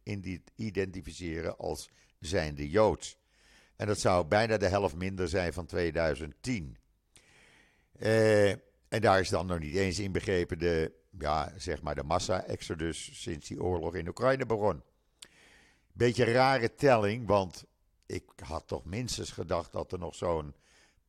identificeren 0.55 1.59
als 1.59 1.91
zijnde 2.21 2.71
Joods. 2.71 3.19
En 3.77 3.87
dat 3.87 3.99
zou 3.99 4.27
bijna 4.27 4.57
de 4.57 4.69
helft 4.69 4.97
minder 4.97 5.29
zijn 5.29 5.53
van 5.53 5.67
2010. 5.67 6.77
Uh, 7.99 8.51
en 8.89 9.01
daar 9.01 9.21
is 9.21 9.29
dan 9.29 9.47
nog 9.47 9.59
niet 9.59 9.75
eens 9.75 9.99
inbegrepen 9.99 10.59
de, 10.59 10.93
ja, 11.19 11.53
zeg 11.57 11.83
maar 11.83 11.95
de 11.95 12.03
massa-exodus 12.03 13.23
sinds 13.23 13.49
die 13.49 13.63
oorlog 13.63 13.95
in 13.95 14.09
Oekraïne 14.09 14.47
begon. 14.47 14.83
Beetje 15.93 16.25
rare 16.25 16.75
telling, 16.75 17.27
want 17.27 17.65
ik 18.07 18.25
had 18.45 18.67
toch 18.67 18.85
minstens 18.85 19.31
gedacht 19.31 19.73
dat 19.73 19.93
er 19.93 19.99
nog 19.99 20.15
zo'n 20.15 20.55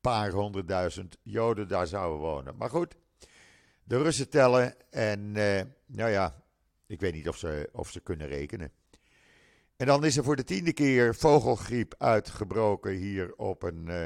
paar 0.02 0.32
honderdduizend 0.32 1.18
Joden 1.22 1.68
daar 1.68 1.88
zouden 1.88 2.20
wonen. 2.20 2.58
Maar 2.58 2.70
goed, 2.70 2.96
de 3.84 3.98
Russen 3.98 4.30
tellen 4.30 4.76
en 4.90 5.20
uh, 5.36 5.62
nou 5.86 6.10
ja, 6.10 6.44
ik 6.88 7.00
weet 7.00 7.14
niet 7.14 7.28
of 7.28 7.38
ze, 7.38 7.70
of 7.72 7.92
ze 7.92 8.00
kunnen 8.00 8.28
rekenen. 8.28 8.72
En 9.76 9.86
dan 9.86 10.06
is 10.06 10.18
er 10.18 10.24
voor 10.24 10.36
de 10.36 10.44
tiende 10.44 10.74
keer 10.74 11.16
vogelgriep 11.16 11.96
uitgebroken 11.98 12.92
hier 12.92 13.36
op 13.36 13.64
een 13.64 13.88
uh, 13.88 14.06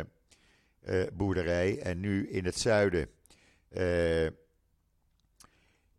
uh, 0.83 1.07
boerderij. 1.13 1.79
En 1.79 1.99
nu 1.99 2.29
in 2.29 2.45
het 2.45 2.59
zuiden. 2.59 3.09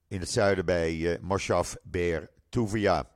in 0.09 0.21
het 0.21 0.31
zuiden 0.31 0.65
bij 0.65 1.19
Moshav 1.21 1.75
Beer 1.83 2.31
Tuvia. 2.49 3.11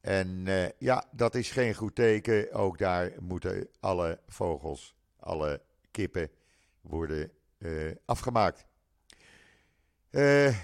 En 0.00 0.46
ja, 0.78 1.04
dat 1.12 1.34
is 1.34 1.50
geen 1.50 1.74
goed 1.74 1.94
teken. 1.94 2.52
Ook 2.52 2.78
daar 2.78 3.12
moeten 3.20 3.68
alle 3.80 4.20
vogels, 4.26 4.94
alle 5.16 5.62
kippen 5.90 6.30
worden 6.80 7.30
afgemaakt. 8.04 8.69
Uh, 10.10 10.56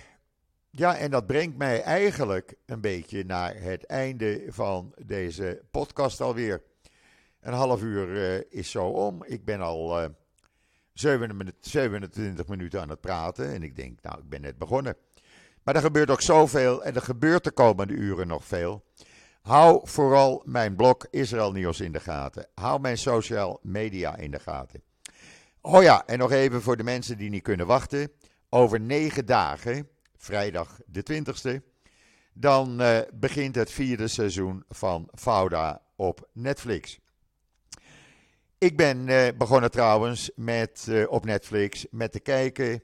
ja, 0.71 0.97
en 0.97 1.11
dat 1.11 1.27
brengt 1.27 1.57
mij 1.57 1.83
eigenlijk 1.83 2.55
een 2.67 2.81
beetje 2.81 3.25
naar 3.25 3.55
het 3.61 3.85
einde 3.85 4.45
van 4.49 4.95
deze 5.05 5.63
podcast 5.71 6.21
alweer. 6.21 6.63
Een 7.41 7.53
half 7.53 7.83
uur 7.83 8.09
uh, 8.09 8.41
is 8.49 8.71
zo 8.71 8.87
om. 8.87 9.25
Ik 9.25 9.45
ben 9.45 9.61
al 9.61 10.03
uh, 10.03 10.09
27 11.61 12.47
minuten 12.47 12.81
aan 12.81 12.89
het 12.89 13.01
praten 13.01 13.53
en 13.53 13.63
ik 13.63 13.77
denk, 13.77 14.03
nou, 14.03 14.19
ik 14.19 14.29
ben 14.29 14.41
net 14.41 14.59
begonnen. 14.59 14.97
Maar 15.63 15.75
er 15.75 15.81
gebeurt 15.81 16.11
ook 16.11 16.21
zoveel 16.21 16.85
en 16.85 16.95
er 16.95 17.03
gebeurt 17.03 17.45
de 17.45 17.51
komende 17.51 17.95
uren 17.95 18.27
nog 18.27 18.45
veel. 18.45 18.85
Hou 19.43 19.81
vooral 19.89 20.43
mijn 20.45 20.77
blog 20.77 20.97
Israël 21.11 21.53
Nieuws 21.53 21.81
in 21.81 21.93
de 21.93 22.01
gaten. 22.01 22.49
Hou 22.55 22.81
mijn 22.81 22.99
social 22.99 23.59
media 23.63 24.17
in 24.17 24.31
de 24.31 24.39
gaten. 24.39 24.83
Oh 25.61 25.83
ja, 25.83 26.07
en 26.07 26.19
nog 26.19 26.33
even 26.33 26.63
voor 26.63 26.77
de 26.77 26.85
mensen 26.85 27.19
die 27.19 27.31
niet 27.31 27.43
kunnen 27.43 27.67
wachten. 27.67 28.11
Over 28.57 28.81
negen 28.81 29.27
dagen, 29.27 29.88
vrijdag 30.16 30.81
de 30.87 31.03
20ste, 31.12 31.62
dan 32.33 32.81
uh, 32.83 32.99
begint 33.14 33.55
het 33.55 33.71
vierde 33.71 34.09
seizoen 34.09 34.64
van 34.69 35.09
Fauda 35.14 35.83
op 35.97 36.29
Netflix. 36.33 36.99
Ik 38.59 38.77
ben 38.77 39.09
uh, 39.09 39.29
begonnen 39.38 39.71
trouwens 39.71 40.31
met, 40.35 40.87
uh, 40.88 41.11
op 41.11 41.25
Netflix 41.25 41.87
met 41.90 42.12
te 42.12 42.21
kijken 42.21 42.83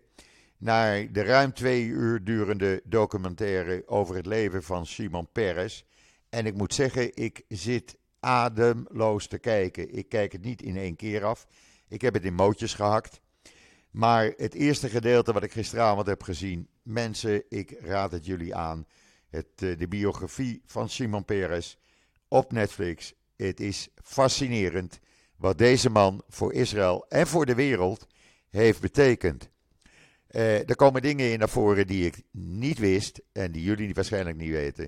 naar 0.58 1.12
de 1.12 1.22
ruim 1.22 1.52
twee 1.52 1.84
uur 1.84 2.24
durende 2.24 2.80
documentaire 2.84 3.82
over 3.86 4.16
het 4.16 4.26
leven 4.26 4.62
van 4.62 4.86
Simon 4.86 5.28
Peres. 5.32 5.84
En 6.28 6.46
ik 6.46 6.54
moet 6.54 6.74
zeggen, 6.74 7.16
ik 7.16 7.44
zit 7.48 7.96
ademloos 8.20 9.26
te 9.26 9.38
kijken. 9.38 9.94
Ik 9.94 10.08
kijk 10.08 10.32
het 10.32 10.42
niet 10.42 10.62
in 10.62 10.76
één 10.76 10.96
keer 10.96 11.24
af. 11.24 11.46
Ik 11.88 12.00
heb 12.00 12.14
het 12.14 12.24
in 12.24 12.34
mootjes 12.34 12.74
gehakt. 12.74 13.20
Maar 13.92 14.32
het 14.36 14.54
eerste 14.54 14.88
gedeelte 14.88 15.32
wat 15.32 15.42
ik 15.42 15.52
gisteravond 15.52 16.06
heb 16.06 16.22
gezien, 16.22 16.68
mensen, 16.82 17.42
ik 17.48 17.76
raad 17.80 18.12
het 18.12 18.26
jullie 18.26 18.54
aan. 18.54 18.86
Het, 19.28 19.46
eh, 19.56 19.78
de 19.78 19.88
biografie 19.88 20.62
van 20.66 20.88
Simon 20.88 21.24
Peres 21.24 21.78
op 22.28 22.52
Netflix. 22.52 23.14
Het 23.36 23.60
is 23.60 23.88
fascinerend 24.02 25.00
wat 25.36 25.58
deze 25.58 25.90
man 25.90 26.22
voor 26.28 26.52
Israël 26.52 27.06
en 27.08 27.26
voor 27.26 27.46
de 27.46 27.54
wereld 27.54 28.06
heeft 28.50 28.80
betekend. 28.80 29.50
Uh, 30.30 30.68
er 30.68 30.76
komen 30.76 31.02
dingen 31.02 31.32
in 31.32 31.38
naar 31.38 31.48
voren 31.48 31.86
die 31.86 32.06
ik 32.06 32.22
niet 32.30 32.78
wist 32.78 33.20
en 33.32 33.52
die 33.52 33.62
jullie 33.62 33.94
waarschijnlijk 33.94 34.36
niet 34.36 34.50
weten. 34.50 34.84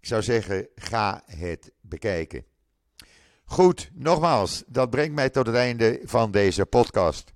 Ik 0.00 0.06
zou 0.06 0.22
zeggen, 0.22 0.68
ga 0.74 1.22
het 1.26 1.72
bekijken. 1.80 2.44
Goed, 3.44 3.90
nogmaals, 3.94 4.64
dat 4.66 4.90
brengt 4.90 5.14
mij 5.14 5.30
tot 5.30 5.46
het 5.46 5.54
einde 5.54 6.00
van 6.04 6.30
deze 6.30 6.66
podcast. 6.66 7.34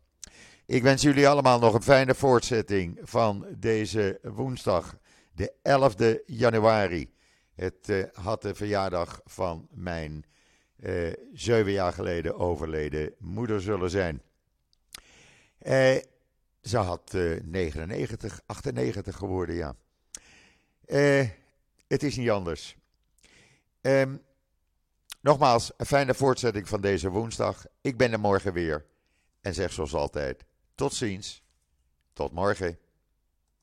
Ik 0.70 0.82
wens 0.82 1.02
jullie 1.02 1.28
allemaal 1.28 1.58
nog 1.58 1.74
een 1.74 1.82
fijne 1.82 2.14
voortzetting 2.14 2.98
van 3.02 3.46
deze 3.56 4.18
woensdag, 4.22 4.98
de 5.32 5.52
11e 5.62 6.24
januari. 6.26 7.12
Het 7.54 7.88
uh, 7.88 8.04
had 8.12 8.42
de 8.42 8.54
verjaardag 8.54 9.20
van 9.24 9.68
mijn 9.70 10.24
uh, 10.76 11.12
zeven 11.32 11.72
jaar 11.72 11.92
geleden 11.92 12.38
overleden 12.38 13.14
moeder 13.18 13.60
zullen 13.60 13.90
zijn. 13.90 14.22
Uh, 15.62 15.96
ze 16.62 16.76
had 16.76 17.12
99, 17.44 18.40
98 18.46 19.16
geworden, 19.16 19.54
ja. 19.54 19.74
het 21.86 22.02
is 22.02 22.16
niet 22.16 22.30
anders. 22.30 22.76
Um, 23.80 24.22
nogmaals, 25.20 25.72
een 25.76 25.86
fijne 25.86 26.14
voortzetting 26.14 26.68
van 26.68 26.80
deze 26.80 27.08
woensdag. 27.08 27.66
Ik 27.80 27.96
ben 27.96 28.12
er 28.12 28.20
morgen 28.20 28.52
weer 28.52 28.86
en 29.40 29.54
zeg 29.54 29.72
zoals 29.72 29.94
altijd. 29.94 30.48
Tot 30.80 30.94
ziens. 30.94 31.42
Tot 32.12 32.32
morgen. 32.32 32.78